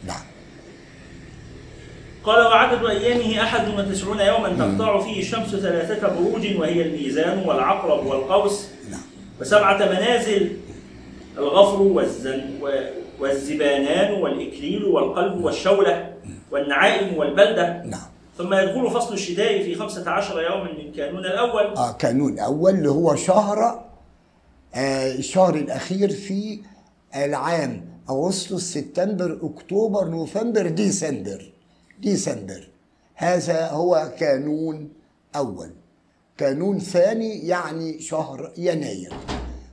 نعم. 0.06 0.22
قال 2.24 2.46
وعدد 2.46 2.84
أيامه 2.86 3.42
أحد 3.42 3.68
وتسعون 3.68 4.20
يوما 4.20 4.48
تقطع 4.48 5.00
فيه 5.00 5.20
الشمس 5.20 5.48
ثلاثة 5.48 6.08
بروج 6.08 6.56
وهي 6.58 6.82
الميزان 6.82 7.38
والعقرب 7.38 8.06
والقوس. 8.06 8.68
نعم. 8.90 9.00
وسبعة 9.40 9.78
منازل 9.78 10.56
الغفر 11.38 11.82
والزن 11.82 12.42
والزبانان 13.20 14.12
والإكليل 14.12 14.84
والقلب 14.84 15.44
والشولة 15.44 16.12
والنعائم 16.50 17.16
والبلدة. 17.16 17.82
نعم. 17.84 18.06
ثم 18.38 18.54
يدخل 18.54 18.90
فصل 18.90 19.14
الشتاء 19.14 19.62
في 19.62 19.74
خمسة 19.74 20.10
عشر 20.10 20.42
يوما 20.42 20.72
من 20.72 20.92
كانون 20.92 21.26
الأول. 21.26 21.64
آه 21.76 21.92
كانون 21.92 22.38
أول 22.38 22.74
اللي 22.74 22.90
هو 22.90 23.14
شهر 23.14 23.85
الشهر 24.76 25.54
الأخير 25.54 26.10
في 26.10 26.60
العام 27.16 27.84
أغسطس 28.10 28.72
سبتمبر 28.72 29.38
أكتوبر 29.42 30.08
نوفمبر 30.08 30.68
ديسمبر. 30.68 31.52
ديسمبر. 32.00 32.68
هذا 33.14 33.68
هو 33.68 34.12
كانون 34.18 34.88
أول. 35.36 35.70
كانون 36.38 36.78
ثاني 36.78 37.46
يعني 37.46 38.00
شهر 38.00 38.52
يناير. 38.58 39.14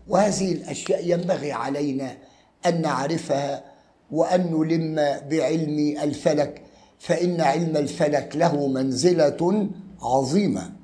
وهذه 0.08 0.52
الأشياء 0.52 1.10
ينبغي 1.10 1.52
علينا 1.52 2.18
أن 2.66 2.82
نعرفها 2.82 3.64
وأن 4.12 4.42
نلم 4.42 4.96
بعلم 5.30 5.98
الفلك 6.04 6.62
فإن 7.00 7.42
علم 7.42 7.78
الفلك 7.78 8.36
له 8.36 8.68
منزلة 8.68 9.70
عظيمة. 10.02 10.62
نعم. 10.62 10.83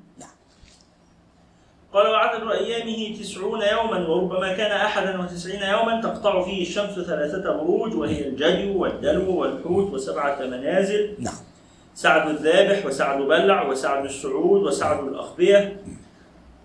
قال 1.92 2.06
وعدد 2.06 2.50
أيامه 2.50 3.16
تسعون 3.20 3.60
يوما 3.62 4.08
وربما 4.08 4.52
كان 4.52 4.72
أحدا 4.72 5.20
وتسعين 5.20 5.62
يوما 5.62 6.00
تقطع 6.00 6.42
فيه 6.42 6.62
الشمس 6.62 6.94
ثلاثة 6.94 7.56
بروج 7.56 7.94
وهي 7.94 8.28
الجدي 8.28 8.70
والدلو 8.70 9.36
والحوت 9.36 9.92
وسبعة 9.92 10.42
منازل. 10.42 11.14
نعم. 11.18 11.34
سعد 11.94 12.28
الذابح 12.28 12.86
وسعد 12.86 13.22
بلع 13.22 13.68
وسعد 13.68 14.04
السعود 14.04 14.62
وسعد 14.62 15.08
الأخبية. 15.08 15.76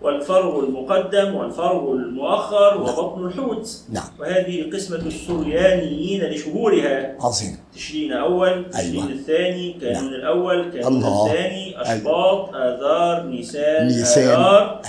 والفرغ 0.06 0.64
المقدم 0.64 1.34
والفرغ 1.34 1.92
المؤخر 1.92 2.80
وبطن 2.80 3.26
الحوت. 3.26 3.68
نعم. 3.92 4.08
وهذه 4.20 4.70
قسمة 4.72 4.96
السريانيين 4.96 6.24
لشهورها. 6.24 7.16
عظيم. 7.20 7.58
تشرين 7.74 8.12
أول 8.12 8.70
تشرين 8.70 9.02
أيوة. 9.02 9.04
الثاني 9.12 9.72
كانون 9.72 10.04
نعم. 10.04 10.14
الأول 10.14 10.70
كانون. 10.72 11.04
الثاني 11.04 11.82
أشباط 11.82 12.54
آذار 12.54 13.26
نيسان 13.26 13.86
نيسان 13.86 14.40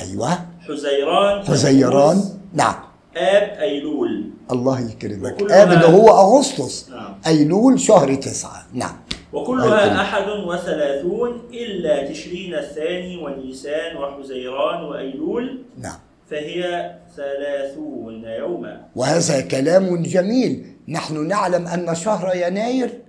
أيوة. 0.01 0.29
حزيران 0.67 1.45
حزيران. 1.45 2.23
نعم. 2.53 2.75
آب 3.17 3.59
أيلول. 3.59 4.29
الله 4.51 4.79
يكرمك. 4.79 5.51
آب 5.51 5.69
ده 5.69 5.87
هو 5.87 6.07
أغسطس. 6.09 6.89
نعم. 6.89 7.13
أيلول 7.27 7.79
شهر 7.79 8.15
تسعة. 8.15 8.65
نعم. 8.73 8.95
وكلها. 9.41 10.01
أحد 10.01 10.27
وثلاثون 10.29 11.41
إلا 11.53 12.11
تشرين 12.11 12.53
الثاني 12.55 13.17
ونيسان 13.17 13.97
وحزيران 13.97 14.83
وأيلول. 14.83 15.63
نعم. 15.77 15.99
فهي 16.29 16.91
ثلاثون 17.15 18.23
يوما. 18.23 18.85
وهذا 18.95 19.41
كلام 19.41 20.03
جميل. 20.03 20.65
نحن 20.87 21.27
نعلم 21.27 21.67
أن 21.67 21.95
شهر 21.95 22.35
يناير 22.35 23.01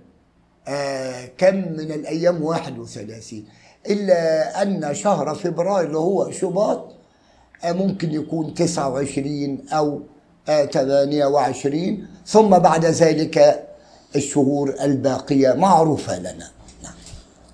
آه 0.67 1.25
كم 1.37 1.55
من 1.55 1.91
الأيام؟ 1.91 2.43
31 2.43 3.45
إلا 3.89 4.61
أن 4.61 4.93
شهر 4.93 5.35
فبراير 5.35 5.87
اللي 5.87 5.97
هو 5.97 6.31
شباط 6.31 6.95
آه 7.63 7.71
ممكن 7.71 8.11
يكون 8.11 8.53
29 8.53 9.57
أو 9.73 10.01
آه 10.49 10.65
28 10.65 12.07
ثم 12.25 12.49
بعد 12.49 12.85
ذلك 12.85 13.58
الشهور 14.15 14.73
الباقية 14.81 15.53
معروفة 15.53 16.19
لنا. 16.19 16.47
نعم. 16.83 16.93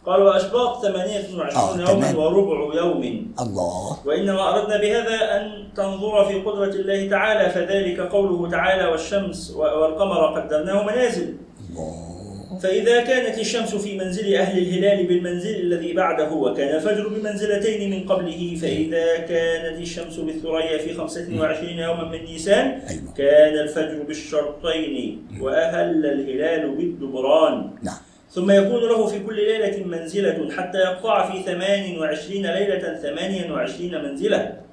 قال 0.05 0.21
وأشباط 0.21 0.85
ثمانية 0.85 1.37
وعشرون 1.37 1.81
آه، 1.81 1.91
يوما. 1.91 2.17
وربع 2.17 2.75
يوم. 2.75 3.33
الله. 3.39 3.97
وإنما 4.05 4.49
أردنا 4.49 4.77
بهذا 4.77 5.37
أن 5.37 5.67
تنظر 5.77 6.25
في 6.25 6.41
قدرة 6.41 6.73
الله 6.79 7.09
تعالى 7.09 7.49
فذلك 7.49 7.99
قوله 7.99 8.49
تعالى 8.51 8.85
والشمس 8.85 9.51
والقمر 9.51 10.39
قدرناه 10.39 10.83
منازل. 10.83 11.37
الله. 11.69 12.14
فإذا 12.61 13.01
كانت 13.01 13.39
الشمس 13.39 13.75
في 13.75 13.97
منزل 13.97 14.35
أهل 14.35 14.57
الهلال 14.57 15.07
بالمنزل 15.07 15.55
الذي 15.55 15.93
بعده 15.93 16.33
وكان 16.33 16.75
الفجر 16.75 17.07
بمنزلتين 17.07 17.91
من 17.91 18.05
قبله 18.05 18.57
فإذا 18.61 19.17
كانت 19.17 19.79
الشمس 19.81 20.19
بالثريا 20.19 20.77
في 20.77 20.93
خمسة 20.93 21.39
وعشرين 21.39 21.79
يوما 21.79 22.03
من 22.03 22.23
نيسان 22.23 22.81
أيوة. 22.89 23.13
كان 23.17 23.57
الفجر 23.59 24.03
بالشرطين 24.03 25.27
وأهل 25.41 26.05
الهلال 26.05 26.75
بالدبران. 26.75 27.71
نعم. 27.83 27.97
ثم 28.29 28.51
يكون 28.51 28.81
له 28.81 29.07
في 29.07 29.19
كل 29.19 29.35
ليلة 29.35 29.83
منزلة 29.83 30.51
حتى 30.51 30.77
يقطع 30.77 31.31
في 31.31 31.43
ثمان 31.43 31.99
وعشرين 31.99 32.45
ليلة 32.45 32.95
ثمانيا 32.95 33.51
وعشرين 33.51 34.03
منزلة. 34.03 34.65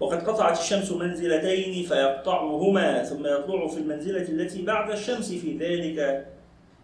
وقد 0.00 0.22
قطعت 0.22 0.58
الشمس 0.58 0.92
منزلتين 0.92 1.84
فيقطعهما 1.84 3.04
ثم 3.04 3.26
يطلع 3.26 3.68
في 3.68 3.76
المنزلة 3.76 4.22
التي 4.22 4.62
بعد 4.62 4.90
الشمس 4.90 5.32
في 5.32 5.58
ذلك 5.58 6.26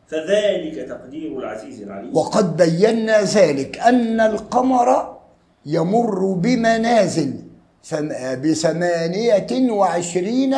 فذلك 0.08 0.88
تقدير 0.88 1.38
العزيز 1.38 1.82
العليم. 1.82 2.16
وقد 2.16 2.56
بينا 2.56 3.22
ذلك 3.22 3.78
أن 3.78 4.20
القمر 4.20 5.16
يمر 5.66 6.32
بمنازل 6.32 7.32
ثم- 7.84 8.08
بثمانية 8.42 9.70
وعشرين 9.72 10.56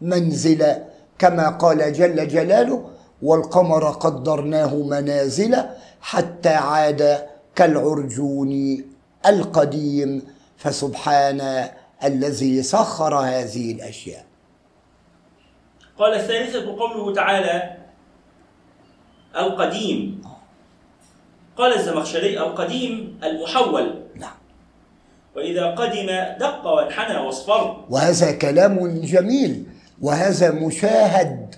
منزلة 0.00 0.84
كما 1.18 1.48
قال 1.48 1.92
جل 1.92 2.28
جلاله 2.28 2.84
والقمر 3.22 3.90
قدرناه 3.90 4.74
منازل 4.74 5.56
حتى 6.00 6.48
عاد 6.48 7.26
كالعرجون 7.56 8.84
القديم 9.26 10.22
فسبحان 10.56 11.68
الذي 12.04 12.62
سخر 12.62 13.14
هذه 13.14 13.72
الأشياء. 13.72 14.24
قال 15.98 16.14
الثالثة 16.14 16.76
قوله 16.78 17.14
تعالى 17.14 17.79
القديم 19.36 20.22
قال 21.56 21.78
الزمخشري 21.78 22.38
القديم 22.38 23.20
المحول 23.24 24.02
نعم. 24.16 24.36
وإذا 25.36 25.66
قدم 25.70 26.06
دق 26.40 26.66
وانحنى 26.66 27.18
واصفر. 27.18 27.84
وهذا 27.90 28.32
كلام 28.32 29.00
جميل 29.00 29.64
وهذا 30.02 30.50
مشاهد 30.50 31.54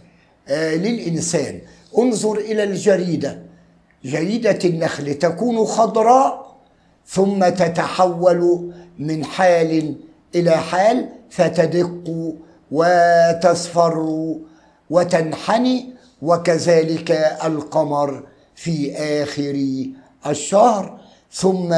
آه، 0.49 0.75
للإنسان. 0.75 1.61
انظر 1.99 2.39
إلى 2.39 2.65
الجريدة. 2.65 3.43
جريدة 4.05 4.59
النخل 4.65 5.15
تكون 5.15 5.65
خضراء 5.65 6.57
ثم 7.07 7.49
تتحول 7.49 8.73
من 8.99 9.25
حال 9.25 9.95
إلى 10.35 10.51
حال 10.51 11.09
فتدق 11.31 12.35
وتصفر 12.71 14.07
وتنحني 14.91 15.93
وكذلك 16.23 17.11
القمر 17.45 18.23
في 18.55 18.97
آخر 18.97 19.57
الشهر 20.27 20.99
ثم 21.31 21.73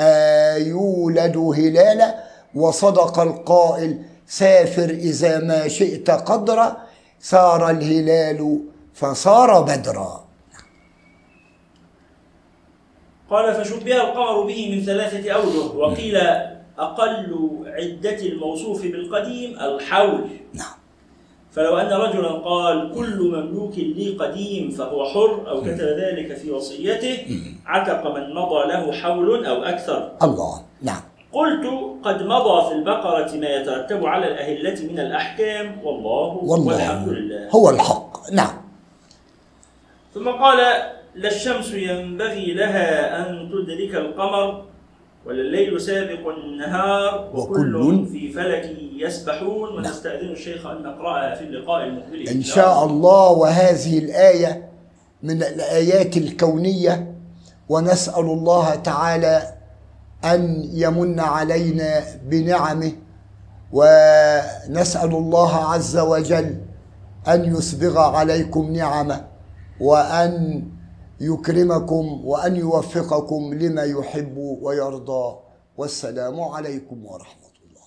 آه، 0.00 0.56
يولد 0.56 1.36
هلالا 1.36 2.24
وصدق 2.54 3.18
القائل 3.18 4.02
سافر 4.26 4.90
إذا 4.90 5.38
ما 5.38 5.68
شئت 5.68 6.10
قدرا 6.10 6.76
صار 7.20 7.70
الهلال 7.70 8.60
فصار 8.94 9.62
بدرا. 9.62 10.24
قال 13.30 13.64
فشبه 13.64 13.96
القمر 13.96 14.42
به 14.42 14.76
من 14.76 14.84
ثلاثة 14.84 15.30
أوجه 15.30 15.76
وقيل 15.76 16.16
أقل 16.78 17.48
عدة 17.66 18.16
الموصوف 18.16 18.82
بالقديم 18.82 19.60
الحول. 19.60 20.28
نعم. 20.54 20.79
فلو 21.52 21.76
أن 21.78 21.92
رجلا 21.92 22.28
قال 22.28 22.92
كل 22.94 23.18
مملوك 23.34 23.78
لي 23.78 24.08
قديم 24.20 24.70
فهو 24.70 25.04
حر 25.04 25.50
أو 25.50 25.60
كتب 25.60 25.80
ذلك 25.98 26.36
في 26.36 26.50
وصيته 26.50 27.26
عتق 27.66 28.14
من 28.16 28.34
مضى 28.34 28.68
له 28.68 28.92
حول 28.92 29.46
أو 29.46 29.62
أكثر. 29.62 30.12
الله 30.22 30.62
نعم. 30.82 31.00
قلت 31.32 31.66
قد 32.04 32.22
مضى 32.22 32.68
في 32.68 32.74
البقرة 32.74 33.30
ما 33.36 33.48
يترتب 33.48 34.06
على 34.06 34.26
الأهلة 34.26 34.92
من 34.92 34.98
الأحكام 35.00 35.80
والله 35.84 36.38
والحمد 36.42 37.08
والله 37.08 37.20
لله. 37.20 37.48
هو 37.50 37.70
الحق 37.70 38.30
نعم. 38.32 38.54
ثم 40.14 40.28
قال 40.28 40.58
لا 41.14 41.28
الشمس 41.28 41.74
ينبغي 41.74 42.54
لها 42.54 43.20
أن 43.20 43.50
تدرك 43.52 43.94
القمر 43.94 44.64
ولا 45.26 45.40
الليل 45.40 45.80
سابق 45.80 46.28
النهار 46.28 47.30
وكل 47.34 47.76
وكل 47.76 48.06
في 48.06 48.32
فلك 48.32 48.76
يسبحون 48.96 49.68
ونستأذن 49.76 50.28
الشيخ 50.30 50.66
أن 50.66 50.82
نقرأها 50.82 51.34
في 51.34 51.44
اللقاء 51.44 51.84
المقبل. 51.86 52.28
إن 52.28 52.42
شاء 52.42 52.84
الله 52.84 53.30
وهذه 53.30 53.98
الآية 53.98 54.68
من 55.22 55.42
الآيات 55.42 56.16
الكونية 56.16 57.14
ونسأل 57.68 58.24
الله 58.24 58.74
تعالى 58.74 59.42
أن 60.24 60.68
يمن 60.72 61.20
علينا 61.20 62.04
بنعمه 62.24 62.92
ونسأل 63.72 65.10
الله 65.10 65.56
عز 65.56 65.98
وجل 65.98 66.56
أن 67.28 67.56
يسبغ 67.56 67.98
عليكم 67.98 68.72
نعمه 68.72 69.24
وأن 69.80 70.62
يكرمكم 71.20 72.24
وأن 72.26 72.56
يوفقكم 72.56 73.54
لما 73.54 73.84
يحب 73.84 74.36
ويرضى. 74.36 75.50
والسلام 75.76 76.40
عليكم 76.40 77.06
ورحمة 77.06 77.52
الله 77.64 77.86